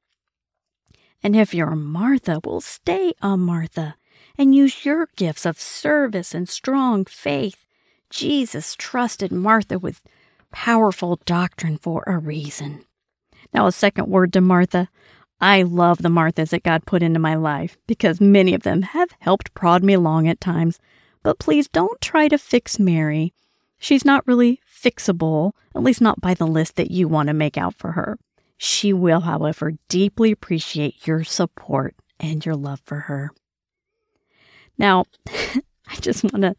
And 1.22 1.36
if 1.36 1.54
you're 1.54 1.76
Martha, 1.76 2.40
well, 2.44 2.60
stay 2.60 3.12
a 3.20 3.36
Martha 3.36 3.96
and 4.38 4.54
use 4.54 4.84
your 4.84 5.08
gifts 5.16 5.44
of 5.44 5.60
service 5.60 6.34
and 6.34 6.48
strong 6.48 7.04
faith. 7.04 7.66
Jesus 8.08 8.74
trusted 8.78 9.30
Martha 9.30 9.78
with 9.78 10.00
powerful 10.50 11.20
doctrine 11.24 11.76
for 11.76 12.02
a 12.06 12.18
reason. 12.18 12.84
Now, 13.52 13.66
a 13.66 13.72
second 13.72 14.08
word 14.08 14.32
to 14.32 14.40
Martha. 14.40 14.88
I 15.40 15.62
love 15.62 15.98
the 15.98 16.08
Marthas 16.08 16.50
that 16.50 16.62
God 16.62 16.86
put 16.86 17.02
into 17.02 17.18
my 17.18 17.34
life 17.34 17.76
because 17.86 18.20
many 18.20 18.54
of 18.54 18.62
them 18.62 18.82
have 18.82 19.10
helped 19.20 19.54
prod 19.54 19.82
me 19.82 19.94
along 19.94 20.28
at 20.28 20.40
times. 20.40 20.78
But 21.22 21.38
please 21.38 21.68
don't 21.68 22.00
try 22.00 22.28
to 22.28 22.38
fix 22.38 22.78
Mary 22.78 23.32
She's 23.82 24.04
not 24.04 24.26
really 24.26 24.60
fixable, 24.70 25.52
at 25.74 25.82
least 25.82 26.02
not 26.02 26.20
by 26.20 26.34
the 26.34 26.46
list 26.46 26.76
that 26.76 26.90
you 26.90 27.08
want 27.08 27.28
to 27.28 27.34
make 27.34 27.56
out 27.56 27.74
for 27.74 27.92
her. 27.92 28.18
She 28.62 28.92
will, 28.92 29.20
however, 29.20 29.72
deeply 29.88 30.30
appreciate 30.30 31.06
your 31.06 31.24
support 31.24 31.96
and 32.18 32.44
your 32.44 32.54
love 32.54 32.82
for 32.84 32.96
her. 32.96 33.30
Now, 34.76 35.06
I 35.88 35.96
just 36.02 36.24
want 36.24 36.42
to 36.42 36.54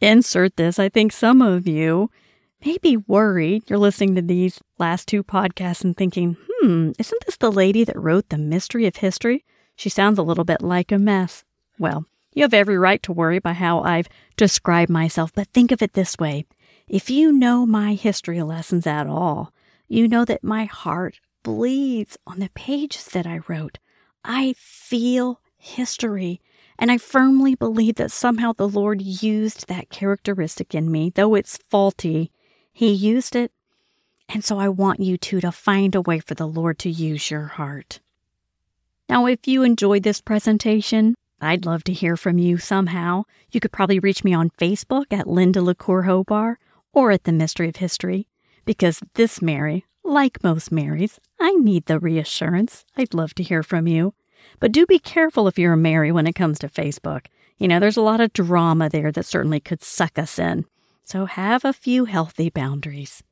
insert 0.00 0.54
this. 0.54 0.78
I 0.78 0.88
think 0.88 1.10
some 1.10 1.42
of 1.42 1.66
you 1.66 2.08
may 2.64 2.78
be 2.78 2.98
worried. 2.98 3.64
You're 3.68 3.80
listening 3.80 4.14
to 4.14 4.22
these 4.22 4.60
last 4.78 5.08
two 5.08 5.24
podcasts 5.24 5.82
and 5.82 5.96
thinking, 5.96 6.36
hmm, 6.48 6.92
isn't 7.00 7.26
this 7.26 7.36
the 7.38 7.50
lady 7.50 7.82
that 7.82 7.98
wrote 7.98 8.28
The 8.28 8.38
Mystery 8.38 8.86
of 8.86 8.94
History? 8.94 9.44
She 9.74 9.88
sounds 9.88 10.20
a 10.20 10.22
little 10.22 10.44
bit 10.44 10.62
like 10.62 10.92
a 10.92 11.00
mess. 11.00 11.42
Well, 11.80 12.06
you 12.32 12.44
have 12.44 12.54
every 12.54 12.78
right 12.78 13.02
to 13.02 13.12
worry 13.12 13.40
by 13.40 13.54
how 13.54 13.80
I've 13.80 14.08
described 14.36 14.88
myself, 14.88 15.32
but 15.34 15.48
think 15.48 15.72
of 15.72 15.82
it 15.82 15.94
this 15.94 16.16
way. 16.16 16.46
If 16.86 17.10
you 17.10 17.32
know 17.32 17.66
my 17.66 17.94
history 17.94 18.40
lessons 18.40 18.86
at 18.86 19.08
all, 19.08 19.52
you 19.88 20.06
know 20.06 20.24
that 20.24 20.44
my 20.44 20.66
heart 20.66 21.18
bleeds 21.42 22.16
on 22.26 22.38
the 22.38 22.50
pages 22.54 23.06
that 23.06 23.26
I 23.26 23.40
wrote. 23.48 23.78
I 24.24 24.54
feel 24.56 25.40
history. 25.56 26.40
And 26.78 26.90
I 26.90 26.98
firmly 26.98 27.54
believe 27.54 27.96
that 27.96 28.10
somehow 28.10 28.52
the 28.52 28.68
Lord 28.68 29.02
used 29.02 29.68
that 29.68 29.90
characteristic 29.90 30.74
in 30.74 30.90
me, 30.90 31.12
though 31.14 31.34
it's 31.34 31.58
faulty. 31.68 32.32
He 32.72 32.90
used 32.90 33.36
it. 33.36 33.52
And 34.28 34.44
so 34.44 34.58
I 34.58 34.68
want 34.68 35.00
you 35.00 35.18
two 35.18 35.40
to 35.40 35.52
find 35.52 35.94
a 35.94 36.00
way 36.00 36.20
for 36.20 36.34
the 36.34 36.46
Lord 36.48 36.78
to 36.80 36.90
use 36.90 37.30
your 37.30 37.46
heart. 37.46 38.00
Now, 39.08 39.26
if 39.26 39.46
you 39.46 39.62
enjoyed 39.62 40.04
this 40.04 40.20
presentation, 40.20 41.16
I'd 41.40 41.66
love 41.66 41.84
to 41.84 41.92
hear 41.92 42.16
from 42.16 42.38
you 42.38 42.58
somehow. 42.58 43.24
You 43.50 43.60
could 43.60 43.72
probably 43.72 43.98
reach 43.98 44.24
me 44.24 44.32
on 44.32 44.50
Facebook 44.50 45.06
at 45.10 45.26
Linda 45.26 45.60
LaCour 45.60 46.04
Hobar 46.04 46.56
or 46.92 47.10
at 47.10 47.24
The 47.24 47.32
Mystery 47.32 47.68
of 47.68 47.76
History, 47.76 48.28
because 48.64 49.00
this 49.14 49.42
Mary, 49.42 49.84
like 50.10 50.42
most 50.42 50.72
Marys, 50.72 51.20
I 51.38 51.52
need 51.54 51.86
the 51.86 52.00
reassurance. 52.00 52.84
I'd 52.96 53.14
love 53.14 53.32
to 53.34 53.42
hear 53.42 53.62
from 53.62 53.86
you. 53.86 54.12
But 54.58 54.72
do 54.72 54.84
be 54.84 54.98
careful 54.98 55.46
if 55.46 55.58
you're 55.58 55.74
a 55.74 55.78
Mary 55.78 56.10
when 56.10 56.26
it 56.26 56.34
comes 56.34 56.58
to 56.58 56.68
Facebook. 56.68 57.26
You 57.58 57.68
know, 57.68 57.78
there's 57.78 57.96
a 57.96 58.02
lot 58.02 58.20
of 58.20 58.32
drama 58.32 58.88
there 58.88 59.12
that 59.12 59.24
certainly 59.24 59.60
could 59.60 59.82
suck 59.82 60.18
us 60.18 60.38
in. 60.38 60.64
So 61.04 61.26
have 61.26 61.64
a 61.64 61.72
few 61.72 62.06
healthy 62.06 62.50
boundaries. 62.50 63.22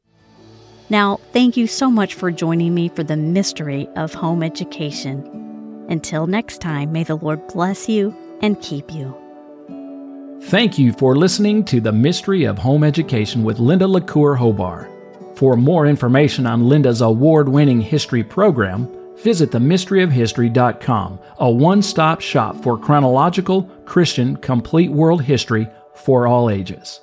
Now, 0.88 1.18
thank 1.32 1.56
you 1.56 1.66
so 1.66 1.90
much 1.90 2.14
for 2.14 2.30
joining 2.30 2.74
me 2.74 2.88
for 2.88 3.02
the 3.02 3.16
mystery 3.16 3.88
of 3.96 4.14
home 4.14 4.42
education. 4.42 5.86
Until 5.90 6.26
next 6.26 6.60
time, 6.60 6.92
may 6.92 7.02
the 7.04 7.16
Lord 7.16 7.46
bless 7.48 7.88
you 7.88 8.14
and 8.40 8.60
keep 8.62 8.92
you. 8.92 9.16
Thank 10.42 10.78
you 10.78 10.92
for 10.92 11.16
listening 11.16 11.64
to 11.64 11.80
The 11.80 11.92
Mystery 11.92 12.44
of 12.44 12.56
Home 12.58 12.84
Education 12.84 13.42
with 13.42 13.58
Linda 13.58 13.88
LaCour 13.88 14.36
Hobar. 14.36 14.97
For 15.38 15.56
more 15.56 15.86
information 15.86 16.48
on 16.48 16.68
Linda's 16.68 17.00
award 17.00 17.48
winning 17.48 17.80
history 17.80 18.24
program, 18.24 18.88
visit 19.22 19.52
themysteryofhistory.com, 19.52 21.20
a 21.38 21.48
one 21.48 21.80
stop 21.80 22.20
shop 22.20 22.60
for 22.60 22.76
chronological, 22.76 23.62
Christian, 23.84 24.36
complete 24.38 24.90
world 24.90 25.22
history 25.22 25.68
for 25.94 26.26
all 26.26 26.50
ages. 26.50 27.02